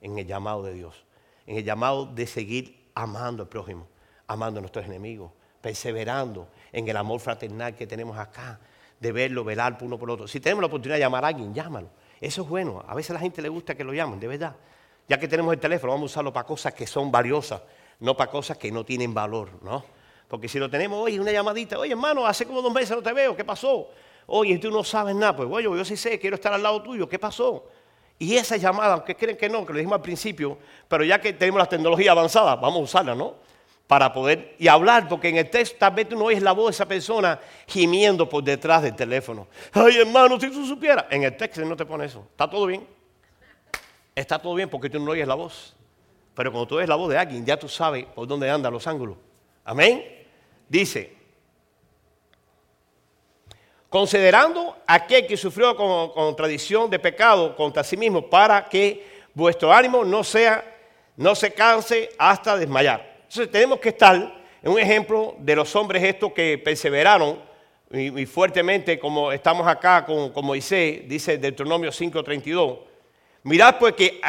en 0.00 0.16
el 0.16 0.24
llamado 0.24 0.62
de 0.62 0.72
Dios, 0.72 1.04
en 1.48 1.56
el 1.56 1.64
llamado 1.64 2.06
de 2.06 2.28
seguir 2.28 2.92
amando 2.94 3.42
al 3.42 3.48
prójimo, 3.48 3.88
amando 4.28 4.58
a 4.58 4.60
nuestros 4.60 4.84
enemigos, 4.84 5.32
perseverando 5.60 6.46
en 6.70 6.86
el 6.86 6.96
amor 6.96 7.18
fraternal 7.18 7.74
que 7.74 7.88
tenemos 7.88 8.16
acá, 8.16 8.60
de 9.00 9.12
verlo, 9.12 9.42
velar 9.42 9.76
por 9.78 9.86
uno 9.86 9.98
por 9.98 10.10
otro. 10.10 10.28
Si 10.28 10.38
tenemos 10.40 10.60
la 10.60 10.66
oportunidad 10.66 10.96
de 10.96 11.00
llamar 11.00 11.24
a 11.24 11.28
alguien, 11.28 11.52
llámalo. 11.52 11.88
Eso 12.20 12.42
es 12.42 12.48
bueno. 12.48 12.84
A 12.86 12.94
veces 12.94 13.10
a 13.10 13.14
la 13.14 13.20
gente 13.20 13.40
le 13.40 13.48
gusta 13.48 13.74
que 13.74 13.82
lo 13.82 13.94
llamen, 13.94 14.20
de 14.20 14.28
verdad. 14.28 14.54
Ya 15.08 15.18
que 15.18 15.26
tenemos 15.26 15.52
el 15.54 15.58
teléfono, 15.58 15.94
vamos 15.94 16.12
a 16.12 16.12
usarlo 16.12 16.32
para 16.32 16.46
cosas 16.46 16.74
que 16.74 16.86
son 16.86 17.10
valiosas, 17.10 17.62
no 17.98 18.16
para 18.16 18.30
cosas 18.30 18.58
que 18.58 18.70
no 18.70 18.84
tienen 18.84 19.12
valor, 19.12 19.48
¿no? 19.62 19.82
Porque 20.28 20.46
si 20.46 20.58
lo 20.58 20.70
tenemos, 20.70 21.02
oye, 21.02 21.18
una 21.18 21.32
llamadita, 21.32 21.78
oye, 21.78 21.92
hermano, 21.92 22.24
hace 22.24 22.46
como 22.46 22.62
dos 22.62 22.72
meses 22.72 22.94
no 22.94 23.02
te 23.02 23.12
veo, 23.12 23.34
¿qué 23.34 23.44
pasó? 23.44 23.88
Oye, 24.26 24.58
tú 24.58 24.70
no 24.70 24.84
sabes 24.84 25.16
nada, 25.16 25.34
pues, 25.34 25.48
oye, 25.50 25.64
yo 25.64 25.84
sí 25.84 25.96
sé, 25.96 26.20
quiero 26.20 26.36
estar 26.36 26.52
al 26.52 26.62
lado 26.62 26.80
tuyo, 26.82 27.08
¿qué 27.08 27.18
pasó? 27.18 27.66
Y 28.18 28.36
esa 28.36 28.56
llamada, 28.56 28.92
aunque 28.92 29.16
creen 29.16 29.36
que 29.36 29.48
no, 29.48 29.66
que 29.66 29.72
lo 29.72 29.78
dijimos 29.78 29.96
al 29.96 30.02
principio, 30.02 30.58
pero 30.86 31.02
ya 31.02 31.20
que 31.20 31.32
tenemos 31.32 31.58
la 31.58 31.66
tecnología 31.66 32.12
avanzada, 32.12 32.54
vamos 32.54 32.80
a 32.80 32.82
usarla, 32.82 33.14
¿no? 33.14 33.36
Para 33.90 34.12
poder 34.12 34.54
y 34.56 34.68
hablar, 34.68 35.08
porque 35.08 35.30
en 35.30 35.38
el 35.38 35.50
texto 35.50 35.76
tal 35.76 35.92
vez 35.92 36.08
tú 36.08 36.16
no 36.16 36.26
oyes 36.26 36.40
la 36.40 36.52
voz 36.52 36.66
de 36.66 36.70
esa 36.70 36.86
persona 36.86 37.40
gimiendo 37.66 38.28
por 38.28 38.44
detrás 38.44 38.82
del 38.82 38.94
teléfono. 38.94 39.48
Ay, 39.72 39.96
hermano, 39.96 40.38
si 40.38 40.48
tú 40.48 40.64
supieras. 40.64 41.06
En 41.10 41.24
el 41.24 41.36
texto 41.36 41.60
no 41.64 41.74
te 41.74 41.84
pone 41.84 42.04
eso. 42.04 42.24
¿Está 42.30 42.48
todo 42.48 42.66
bien? 42.66 42.86
Está 44.14 44.38
todo 44.38 44.54
bien 44.54 44.68
porque 44.68 44.88
tú 44.88 45.00
no 45.00 45.10
oyes 45.10 45.26
la 45.26 45.34
voz. 45.34 45.74
Pero 46.36 46.52
cuando 46.52 46.68
tú 46.68 46.76
oyes 46.76 46.88
la 46.88 46.94
voz 46.94 47.10
de 47.10 47.18
alguien, 47.18 47.44
ya 47.44 47.56
tú 47.56 47.68
sabes 47.68 48.04
por 48.04 48.28
dónde 48.28 48.48
andan 48.48 48.72
los 48.72 48.86
ángulos. 48.86 49.16
Amén. 49.64 50.04
Dice, 50.68 51.12
considerando 53.88 54.76
aquel 54.86 55.26
que 55.26 55.36
sufrió 55.36 55.74
con, 55.74 56.36
tradición 56.36 56.88
de 56.88 57.00
pecado 57.00 57.56
contra 57.56 57.82
sí 57.82 57.96
mismo, 57.96 58.30
para 58.30 58.68
que 58.68 59.24
vuestro 59.34 59.72
ánimo 59.72 60.04
no 60.04 60.22
sea, 60.22 60.64
no 61.16 61.34
se 61.34 61.52
canse 61.52 62.10
hasta 62.16 62.56
desmayar. 62.56 63.09
Entonces 63.30 63.52
tenemos 63.52 63.78
que 63.78 63.90
estar 63.90 64.42
en 64.60 64.72
un 64.72 64.80
ejemplo 64.80 65.36
de 65.38 65.54
los 65.54 65.76
hombres 65.76 66.02
estos 66.02 66.32
que 66.32 66.58
perseveraron 66.58 67.38
y, 67.88 68.26
fuertemente, 68.26 68.98
como 68.98 69.30
estamos 69.30 69.68
acá 69.68 70.04
con, 70.04 70.32
Moisés, 70.44 71.08
dice 71.08 71.38
Deuteronomio 71.38 71.92
5:32. 71.92 72.80
Mirad 73.44 73.78
pues 73.78 73.94
que, 73.94 74.20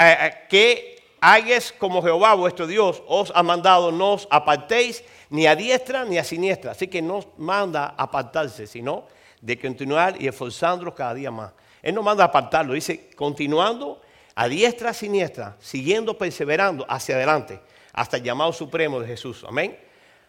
que 0.48 1.04
hagáis 1.20 1.74
como 1.80 2.04
Jehová 2.04 2.36
vuestro 2.36 2.68
Dios 2.68 3.02
os 3.08 3.32
ha 3.34 3.42
mandado, 3.42 3.92
no 3.92 4.14
os 4.14 4.28
apartéis 4.30 5.04
ni 5.32 5.48
a 5.48 5.56
diestra 5.56 6.06
ni 6.06 6.20
a 6.20 6.24
siniestra. 6.24 6.74
Así 6.74 6.88
que 6.88 7.02
no 7.02 7.26
manda 7.40 7.96
apartarse, 7.98 8.68
sino 8.68 9.08
de 9.42 9.58
continuar 9.58 10.22
y 10.22 10.28
esforzándonos 10.28 10.94
cada 10.94 11.16
día 11.16 11.32
más. 11.32 11.54
Él 11.82 11.96
no 11.96 12.04
manda 12.04 12.26
apartarlo, 12.26 12.76
dice 12.76 13.10
continuando 13.16 14.00
a 14.36 14.48
diestra, 14.48 14.92
a 14.92 14.94
siniestra, 14.94 15.58
siguiendo, 15.60 16.16
perseverando 16.20 16.86
hacia 16.88 17.16
adelante, 17.16 17.62
hasta 17.94 18.18
el 18.18 18.24
llamado 18.24 18.54
supremo 18.54 19.00
de 19.00 19.08
Jesús. 19.08 19.44
Amén. 19.48 19.78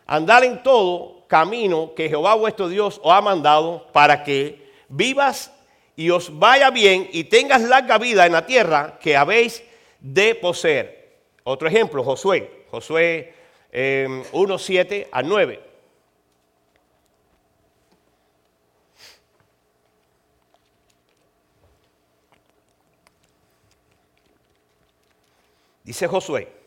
Andar 0.06 0.44
en 0.44 0.62
todo 0.62 1.24
camino 1.26 1.94
que 1.94 2.08
Jehová 2.08 2.34
vuestro 2.34 2.68
Dios 2.68 3.00
os 3.02 3.12
ha 3.12 3.20
mandado 3.20 3.86
para 3.92 4.24
que 4.24 4.70
vivas 4.88 5.52
y 5.96 6.10
os 6.10 6.38
vaya 6.38 6.70
bien 6.70 7.08
y 7.12 7.24
tengas 7.24 7.62
larga 7.62 7.98
vida 7.98 8.26
en 8.26 8.32
la 8.32 8.46
tierra 8.46 8.98
que 9.00 9.16
habéis 9.16 9.62
de 10.00 10.34
poseer. 10.34 11.20
Otro 11.44 11.68
ejemplo, 11.68 12.02
Josué. 12.02 12.66
Josué 12.70 13.34
eh, 13.70 14.22
1, 14.32 14.58
7 14.58 15.08
a 15.10 15.22
9. 15.22 15.72
Dice 25.84 26.06
Josué 26.06 26.61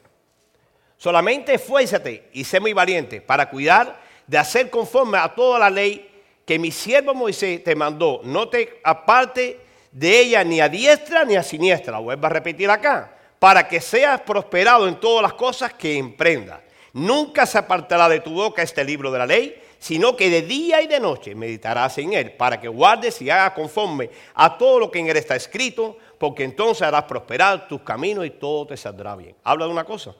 solamente 1.06 1.54
esfuérzate 1.54 2.30
y 2.34 2.44
sé 2.44 2.60
muy 2.60 2.74
valiente 2.74 3.22
para 3.22 3.48
cuidar 3.48 4.02
de 4.26 4.40
hacer 4.40 4.72
conforme 4.72 5.20
a 5.20 5.36
toda 5.36 5.60
la 5.60 5.70
ley 5.70 6.10
que 6.44 6.58
mi 6.58 6.72
siervo 6.72 7.14
Moisés 7.14 7.64
te 7.64 7.76
mandó. 7.76 8.22
No 8.24 8.50
te 8.50 8.80
aparte 8.84 9.60
de 9.92 10.20
ella 10.20 10.44
ni 10.44 10.60
a 10.60 10.68
diestra 10.68 11.24
ni 11.24 11.36
a 11.36 11.44
siniestra. 11.44 12.00
Vuelvo 12.00 12.26
a 12.26 12.30
repetir 12.30 12.72
acá. 12.72 13.16
Para 13.38 13.68
que 13.68 13.82
seas 13.82 14.20
prosperado 14.22 14.88
en 14.88 15.00
todas 15.00 15.22
las 15.22 15.34
cosas 15.34 15.76
que 15.76 15.96
emprendas. 15.96 16.62
Nunca 16.94 17.46
se 17.46 17.60
apartará 17.60 18.10
de 18.10 18.22
tu 18.22 18.32
boca 18.32 18.64
este 18.64 18.84
libro 18.84 19.12
de 19.12 19.20
la 19.20 19.28
ley, 19.28 19.62
sino 19.78 20.16
que 20.16 20.32
de 20.32 20.42
día 20.42 20.82
y 20.82 20.88
de 20.88 21.00
noche 21.00 21.36
meditarás 21.36 22.00
en 22.00 22.14
él, 22.14 22.32
para 22.32 22.60
que 22.60 22.68
guardes 22.68 23.22
y 23.22 23.30
hagas 23.30 23.52
conforme 23.52 24.10
a 24.34 24.58
todo 24.58 24.80
lo 24.80 24.90
que 24.90 24.98
en 24.98 25.10
él 25.10 25.18
está 25.18 25.36
escrito, 25.36 26.00
porque 26.18 26.44
entonces 26.44 26.82
harás 26.82 27.04
prosperar 27.04 27.68
tus 27.68 27.82
caminos 27.82 28.26
y 28.26 28.32
todo 28.32 28.66
te 28.66 28.76
saldrá 28.76 29.16
bien. 29.16 29.36
Habla 29.44 29.66
de 29.66 29.72
una 29.72 29.84
cosa, 29.84 30.16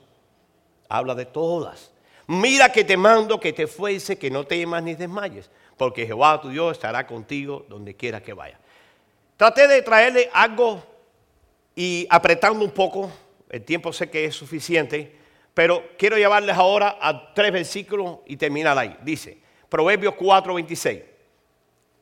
habla 0.88 1.14
de 1.14 1.26
todas. 1.26 1.90
Mira 2.26 2.72
que 2.72 2.84
te 2.84 2.96
mando 2.96 3.38
que 3.38 3.52
te 3.52 3.66
fuese, 3.66 4.18
que 4.18 4.30
no 4.30 4.44
temas 4.44 4.82
ni 4.82 4.94
desmayes, 4.94 5.50
porque 5.76 6.06
Jehová 6.06 6.40
tu 6.40 6.48
Dios 6.48 6.72
estará 6.72 7.06
contigo 7.06 7.64
donde 7.68 7.94
quiera 7.94 8.22
que 8.22 8.32
vaya. 8.32 8.58
Traté 9.36 9.68
de 9.68 9.82
traerle 9.82 10.30
algo 10.32 10.82
y 11.74 12.06
apretando 12.10 12.64
un 12.64 12.70
poco, 12.70 13.10
el 13.50 13.62
tiempo 13.62 13.92
sé 13.92 14.10
que 14.10 14.24
es 14.24 14.34
suficiente, 14.34 15.14
pero 15.54 15.84
quiero 15.96 16.16
llevarles 16.16 16.56
ahora 16.56 16.98
a 17.00 17.32
tres 17.32 17.52
versículos 17.52 18.18
y 18.26 18.36
terminar 18.36 18.76
ahí. 18.76 18.96
Dice, 19.02 19.38
Proverbios 19.68 20.14
4:26. 20.14 21.02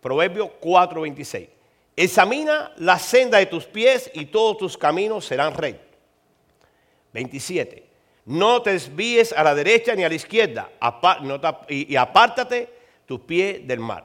Proverbios 0.01 0.51
4:26. 0.61 1.49
Examina 1.97 2.73
la 2.77 2.99
senda 2.99 3.39
de 3.39 3.47
tus 3.47 3.65
pies 3.65 4.11
y 4.15 4.27
todos 4.27 4.59
tus 4.59 4.77
caminos 4.77 5.25
serán 5.25 5.55
rectos. 5.55 5.97
27. 7.13 7.84
No 8.27 8.63
te 8.63 8.73
desvíes 8.73 9.33
a 9.33 9.43
la 9.43 9.55
derecha 9.55 9.95
ni 9.95 10.03
a 10.03 10.09
la 10.09 10.15
izquierda 10.15 10.71
y 11.69 11.97
apártate 11.97 12.69
tus 13.07 13.21
pies 13.21 13.67
del 13.67 13.81
mar. 13.81 14.05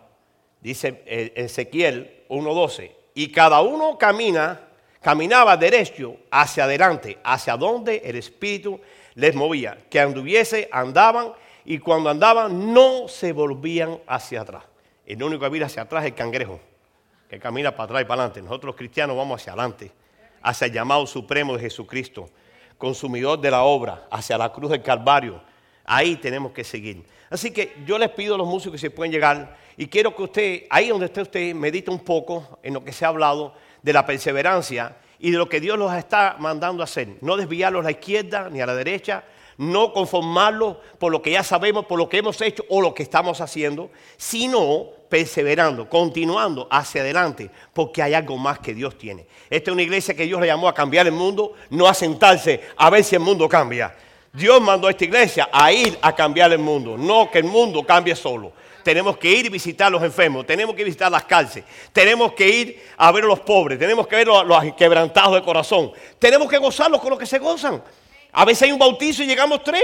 Dice 0.59 1.03
eh, 1.05 1.31
Ezequiel 1.35 2.25
1.12. 2.27 2.91
Y 3.15 3.31
cada 3.31 3.61
uno 3.61 3.97
camina, 3.97 4.59
caminaba 5.01 5.55
derecho 5.55 6.17
hacia 6.29 6.65
adelante, 6.65 7.17
hacia 7.23 7.55
donde 7.55 8.01
el 8.03 8.17
Espíritu 8.17 8.79
les 9.15 9.35
movía. 9.35 9.77
Que 9.89 10.01
anduviese, 10.01 10.67
andaban, 10.71 11.31
y 11.63 11.79
cuando 11.79 12.09
andaban 12.09 12.73
no 12.73 13.07
se 13.07 13.31
volvían 13.31 13.99
hacia 14.05 14.41
atrás. 14.41 14.63
El 15.05 15.23
único 15.23 15.45
que 15.45 15.49
mira 15.49 15.67
hacia 15.67 15.83
atrás 15.83 16.03
es 16.03 16.11
el 16.11 16.15
cangrejo, 16.15 16.59
que 17.29 17.39
camina 17.39 17.71
para 17.71 17.85
atrás 17.85 18.01
y 18.01 18.05
para 18.05 18.21
adelante. 18.21 18.41
Nosotros 18.41 18.75
cristianos 18.75 19.15
vamos 19.15 19.41
hacia 19.41 19.53
adelante, 19.53 19.91
hacia 20.41 20.67
el 20.67 20.73
llamado 20.73 21.07
supremo 21.07 21.55
de 21.55 21.61
Jesucristo 21.61 22.29
consumidor 22.79 23.39
de 23.39 23.51
la 23.51 23.61
obra, 23.61 24.07
hacia 24.09 24.39
la 24.39 24.51
cruz 24.51 24.71
del 24.71 24.81
Calvario. 24.81 25.39
Ahí 25.85 26.15
tenemos 26.15 26.51
que 26.53 26.63
seguir. 26.63 27.03
Así 27.29 27.51
que 27.51 27.75
yo 27.85 27.99
les 27.99 28.09
pido 28.09 28.33
a 28.33 28.37
los 28.39 28.47
músicos 28.47 28.73
que 28.73 28.87
se 28.87 28.89
pueden 28.89 29.11
llegar 29.11 29.55
y 29.77 29.87
quiero 29.87 30.15
que 30.15 30.23
usted, 30.23 30.63
ahí 30.69 30.89
donde 30.89 31.05
esté 31.05 31.21
usted, 31.21 31.53
medite 31.53 31.91
un 31.91 31.99
poco 31.99 32.59
en 32.63 32.73
lo 32.73 32.83
que 32.83 32.91
se 32.91 33.05
ha 33.05 33.09
hablado 33.09 33.53
de 33.83 33.93
la 33.93 34.05
perseverancia 34.05 34.97
y 35.19 35.31
de 35.31 35.37
lo 35.37 35.47
que 35.47 35.59
Dios 35.59 35.77
los 35.77 35.93
está 35.93 36.37
mandando 36.39 36.81
a 36.81 36.85
hacer. 36.85 37.17
No 37.21 37.37
desviarlos 37.37 37.81
a 37.81 37.83
la 37.83 37.91
izquierda 37.91 38.49
ni 38.49 38.61
a 38.61 38.65
la 38.65 38.73
derecha, 38.73 39.23
no 39.57 39.93
conformarlos 39.93 40.77
por 40.97 41.11
lo 41.11 41.21
que 41.21 41.31
ya 41.31 41.43
sabemos, 41.43 41.85
por 41.85 41.99
lo 41.99 42.07
que 42.07 42.17
hemos 42.17 42.41
hecho 42.41 42.63
o 42.69 42.81
lo 42.81 42.93
que 42.93 43.03
estamos 43.03 43.41
haciendo, 43.41 43.91
sino 44.17 44.98
perseverando, 45.09 45.89
continuando 45.89 46.67
hacia 46.69 47.01
adelante, 47.01 47.49
porque 47.73 48.01
hay 48.01 48.13
algo 48.13 48.37
más 48.37 48.59
que 48.59 48.73
Dios 48.73 48.97
tiene. 48.97 49.25
Esta 49.49 49.71
es 49.71 49.73
una 49.73 49.81
iglesia 49.81 50.13
que 50.13 50.25
Dios 50.25 50.39
le 50.39 50.47
llamó 50.47 50.67
a 50.67 50.73
cambiar 50.73 51.07
el 51.07 51.13
mundo, 51.13 51.53
no 51.71 51.87
a 51.87 51.93
sentarse 51.93 52.61
a 52.77 52.89
ver 52.89 53.03
si 53.03 53.15
el 53.15 53.21
mundo 53.21 53.49
cambia. 53.49 53.95
Dios 54.31 54.61
mandó 54.61 54.87
a 54.87 54.91
esta 54.91 55.03
iglesia 55.03 55.49
a 55.51 55.71
ir 55.71 55.97
a 56.01 56.15
cambiar 56.15 56.51
el 56.51 56.59
mundo, 56.59 56.95
no 56.97 57.29
que 57.31 57.39
el 57.39 57.45
mundo 57.45 57.83
cambie 57.83 58.15
solo. 58.15 58.53
Tenemos 58.83 59.17
que 59.17 59.29
ir 59.29 59.47
y 59.47 59.49
visitar 59.49 59.87
a 59.87 59.89
los 59.89 60.03
enfermos, 60.03 60.45
tenemos 60.45 60.75
que 60.75 60.83
visitar 60.83 61.11
las 61.11 61.25
cárceles, 61.25 61.67
tenemos 61.91 62.33
que 62.33 62.47
ir 62.47 62.83
a 62.95 63.11
ver 63.11 63.23
a 63.23 63.27
los 63.27 63.39
pobres, 63.39 63.77
tenemos 63.77 64.07
que 64.07 64.15
ver 64.15 64.29
a 64.29 64.43
los 64.43 64.73
quebrantados 64.75 65.35
de 65.35 65.43
corazón, 65.43 65.91
tenemos 66.17 66.47
que 66.47 66.57
gozarlos 66.57 67.01
con 67.01 67.09
los 67.09 67.19
que 67.19 67.25
se 67.25 67.39
gozan. 67.39 67.83
A 68.31 68.45
veces 68.45 68.63
hay 68.63 68.71
un 68.71 68.79
bautizo 68.79 69.23
y 69.23 69.25
llegamos 69.25 69.63
tres. 69.63 69.83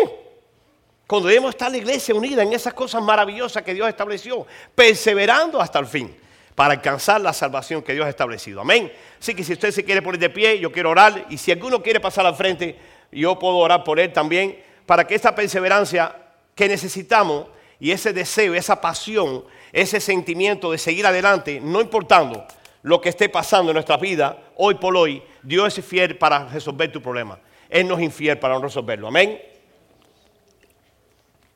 Cuando 1.08 1.28
debemos 1.28 1.52
estar 1.52 1.70
la 1.70 1.78
iglesia 1.78 2.15
unida 2.15 2.41
en 2.41 2.54
esas 2.54 2.74
cosas 2.74 3.02
maravillosas 3.04 3.62
que 3.63 3.74
Dios 3.74 3.88
estableció, 3.88 4.46
perseverando 4.74 5.62
hasta 5.62 5.78
el 5.80 5.86
fin 5.86 6.15
para 6.56 6.74
alcanzar 6.74 7.22
la 7.22 7.34
salvación 7.34 7.84
que 7.84 7.94
Dios 7.94 8.06
ha 8.06 8.10
establecido. 8.10 8.62
Amén. 8.62 8.91
Así 9.20 9.36
que 9.36 9.44
si 9.44 9.54
usted 9.54 9.72
se 9.72 9.84
quiere 9.84 10.02
poner 10.02 10.20
de 10.20 10.30
pie, 10.30 10.58
yo 10.58 10.72
quiero 10.72 10.89
orar. 10.89 11.28
Y 11.30 11.38
si 11.38 11.52
alguno 11.52 11.84
quiere 11.84 12.00
pasar 12.00 12.26
al 12.26 12.36
frente, 12.36 12.80
yo 13.12 13.38
puedo 13.38 13.58
orar 13.58 13.84
por 13.84 14.00
él 14.00 14.12
también, 14.12 14.58
para 14.86 15.06
que 15.06 15.15
esta 15.15 15.36
perseverancia 15.36 16.15
que 16.56 16.68
necesitamos 16.68 17.48
y 17.80 17.91
ese 17.91 18.13
deseo, 18.13 18.56
esa 18.56 18.80
pasión, 18.80 19.44
ese 19.74 20.00
sentimiento 20.00 20.72
de 20.72 20.78
seguir 20.78 21.06
adelante, 21.06 21.60
no 21.62 21.82
importando 21.82 22.46
lo 22.82 23.02
que 23.02 23.10
esté 23.10 23.30
pasando 23.30 23.72
en 23.72 23.76
nuestra 23.76 23.98
vida, 23.98 24.38
hoy 24.56 24.76
por 24.76 24.96
hoy, 24.96 25.22
Dios 25.44 25.78
es 25.78 25.84
fiel 25.84 26.18
para 26.18 26.48
resolver 26.48 26.91
tu 26.91 27.02
problema. 27.02 27.39
Él 27.70 27.88
no 27.88 27.96
es 27.96 28.04
infiel 28.04 28.38
para 28.38 28.54
no 28.54 28.62
resolverlo. 28.62 29.08
Amén. 29.08 29.55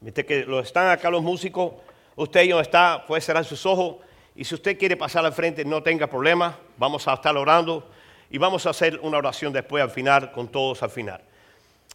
Viste 0.02 0.26
que 0.26 0.46
lo 0.46 0.60
están 0.60 0.90
acá 0.90 1.10
los 1.10 1.22
músicos, 1.22 1.74
usted 2.16 2.44
y 2.44 2.52
está, 2.52 3.06
puede 3.06 3.22
cerrar 3.22 3.44
sus 3.44 3.66
ojos 3.66 3.98
y 4.36 4.46
si 4.46 4.56
usted 4.56 4.78
quiere 4.78 4.96
pasar 4.96 5.26
al 5.26 5.34
frente 5.34 5.66
no 5.66 5.84
tenga 5.84 6.08
problema, 6.08 6.58
vamos 6.78 7.08
a 7.08 7.14
estar 7.14 7.36
orando 7.36 7.90
y 8.30 8.38
vamos 8.38 8.66
a 8.66 8.70
hacer 8.70 9.00
una 9.02 9.18
oración 9.18 9.52
después 9.52 9.84
al 9.84 9.90
final, 9.90 10.32
con 10.32 10.48
todos 10.48 10.82
al 10.84 10.90
final. 10.90 11.22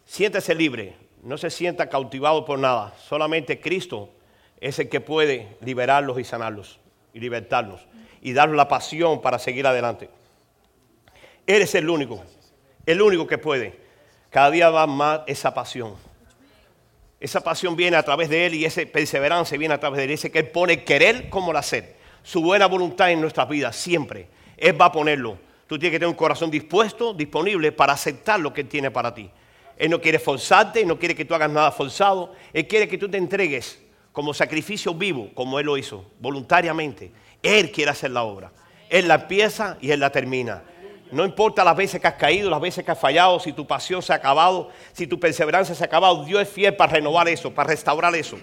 Siéntese 0.05 0.53
libre, 0.53 0.95
no 1.23 1.37
se 1.37 1.49
sienta 1.49 1.89
cautivado 1.89 2.45
por 2.45 2.59
nada, 2.59 2.93
solamente 3.07 3.59
Cristo 3.59 4.09
es 4.61 4.77
el 4.77 4.89
que 4.89 5.01
puede 5.01 5.57
liberarlos 5.61 6.19
y 6.19 6.23
sanarlos 6.23 6.79
y 7.13 7.19
libertarlos 7.19 7.87
y 8.21 8.33
darles 8.33 8.57
la 8.57 8.67
pasión 8.67 9.21
para 9.21 9.39
seguir 9.39 9.65
adelante. 9.65 10.09
Él 11.47 11.61
es 11.61 11.73
el 11.75 11.89
único, 11.89 12.23
el 12.85 13.01
único 13.01 13.25
que 13.27 13.37
puede. 13.37 13.79
Cada 14.29 14.51
día 14.51 14.69
va 14.69 14.87
más 14.87 15.21
esa 15.27 15.53
pasión. 15.53 15.95
Esa 17.25 17.41
pasión 17.41 17.75
viene 17.75 17.97
a 17.97 18.03
través 18.03 18.29
de 18.29 18.45
Él 18.45 18.53
y 18.53 18.65
esa 18.65 18.83
perseverancia 18.85 19.57
viene 19.57 19.73
a 19.73 19.79
través 19.79 19.97
de 19.97 20.03
Él. 20.03 20.11
Dice 20.11 20.31
que 20.31 20.37
Él 20.37 20.47
pone 20.49 20.83
querer 20.83 21.27
como 21.27 21.51
la 21.51 21.57
hacer. 21.57 21.95
Su 22.21 22.39
buena 22.39 22.67
voluntad 22.67 23.09
en 23.09 23.19
nuestras 23.19 23.49
vidas, 23.49 23.75
siempre. 23.75 24.27
Él 24.55 24.79
va 24.79 24.85
a 24.85 24.91
ponerlo. 24.91 25.39
Tú 25.65 25.79
tienes 25.79 25.95
que 25.95 25.97
tener 25.97 26.09
un 26.09 26.15
corazón 26.15 26.51
dispuesto, 26.51 27.15
disponible 27.15 27.71
para 27.71 27.93
aceptar 27.93 28.39
lo 28.39 28.53
que 28.53 28.61
Él 28.61 28.67
tiene 28.67 28.91
para 28.91 29.11
ti. 29.11 29.27
Él 29.75 29.89
no 29.89 29.99
quiere 29.99 30.19
forzarte, 30.19 30.85
no 30.85 30.99
quiere 30.99 31.15
que 31.15 31.25
tú 31.25 31.33
hagas 31.33 31.49
nada 31.49 31.71
forzado. 31.71 32.31
Él 32.53 32.67
quiere 32.67 32.87
que 32.87 32.99
tú 32.99 33.09
te 33.09 33.17
entregues 33.17 33.81
como 34.11 34.31
sacrificio 34.31 34.93
vivo, 34.93 35.31
como 35.33 35.59
Él 35.59 35.65
lo 35.65 35.79
hizo, 35.79 36.05
voluntariamente. 36.19 37.11
Él 37.41 37.71
quiere 37.71 37.89
hacer 37.89 38.11
la 38.11 38.21
obra. 38.21 38.51
Él 38.87 39.07
la 39.07 39.15
empieza 39.15 39.79
y 39.81 39.89
Él 39.89 39.99
la 39.99 40.11
termina. 40.11 40.61
No 41.15 41.23
importa 41.23 41.63
las 41.63 41.77
veces 41.77 42.01
que 42.01 42.07
has 42.07 42.15
caído, 42.15 42.49
las 42.49 42.59
veces 42.59 42.83
que 42.83 42.91
has 42.91 42.99
fallado, 42.99 43.39
si 43.39 43.53
tu 43.53 43.65
pasión 43.65 44.01
se 44.01 44.11
ha 44.11 44.17
acabado, 44.17 44.67
si 44.91 45.07
tu 45.07 45.17
perseverancia 45.17 45.73
se 45.73 45.81
ha 45.81 45.87
acabado, 45.87 46.25
Dios 46.25 46.41
es 46.41 46.49
fiel 46.49 46.75
para 46.75 46.91
renovar 46.91 47.29
eso, 47.29 47.53
para 47.53 47.69
restaurar 47.69 48.13
eso. 48.15 48.35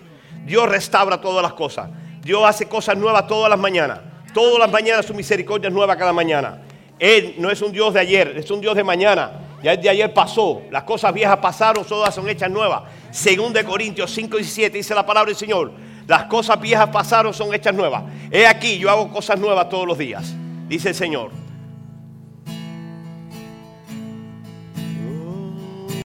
Dios 0.46 0.66
restaura 0.66 1.20
todas 1.20 1.42
las 1.42 1.52
cosas. 1.52 1.90
Dios 2.22 2.42
hace 2.46 2.66
cosas 2.66 2.96
nuevas 2.96 3.26
todas 3.26 3.50
las 3.50 3.58
mañanas. 3.58 4.00
Todas 4.32 4.58
las 4.58 4.70
mañanas 4.70 5.04
su 5.04 5.12
misericordia 5.12 5.68
es 5.68 5.74
nueva 5.74 5.94
cada 5.96 6.14
mañana. 6.14 6.62
Él 6.98 7.34
no 7.36 7.50
es 7.50 7.60
un 7.60 7.72
Dios 7.72 7.92
de 7.92 8.00
ayer, 8.00 8.38
es 8.38 8.50
un 8.50 8.62
Dios 8.62 8.74
de 8.74 8.84
mañana. 8.84 9.32
Ya 9.62 9.74
el 9.74 9.82
de 9.82 9.90
ayer 9.90 10.14
pasó, 10.14 10.62
las 10.70 10.84
cosas 10.84 11.12
viejas 11.12 11.36
pasaron, 11.42 11.84
todas 11.84 12.14
son 12.14 12.26
hechas 12.26 12.50
nuevas. 12.50 12.84
Según 13.10 13.52
de 13.52 13.64
Corintios 13.64 14.10
5 14.12 14.38
y 14.38 14.44
7 14.44 14.78
dice 14.78 14.94
la 14.94 15.04
palabra 15.04 15.28
del 15.28 15.36
Señor, 15.36 15.72
las 16.06 16.24
cosas 16.24 16.58
viejas 16.58 16.88
pasaron, 16.88 17.34
son 17.34 17.52
hechas 17.52 17.74
nuevas. 17.74 18.04
He 18.30 18.46
aquí, 18.46 18.78
yo 18.78 18.88
hago 18.88 19.12
cosas 19.12 19.38
nuevas 19.38 19.68
todos 19.68 19.86
los 19.86 19.98
días, 19.98 20.34
dice 20.68 20.88
el 20.88 20.94
Señor. 20.94 21.51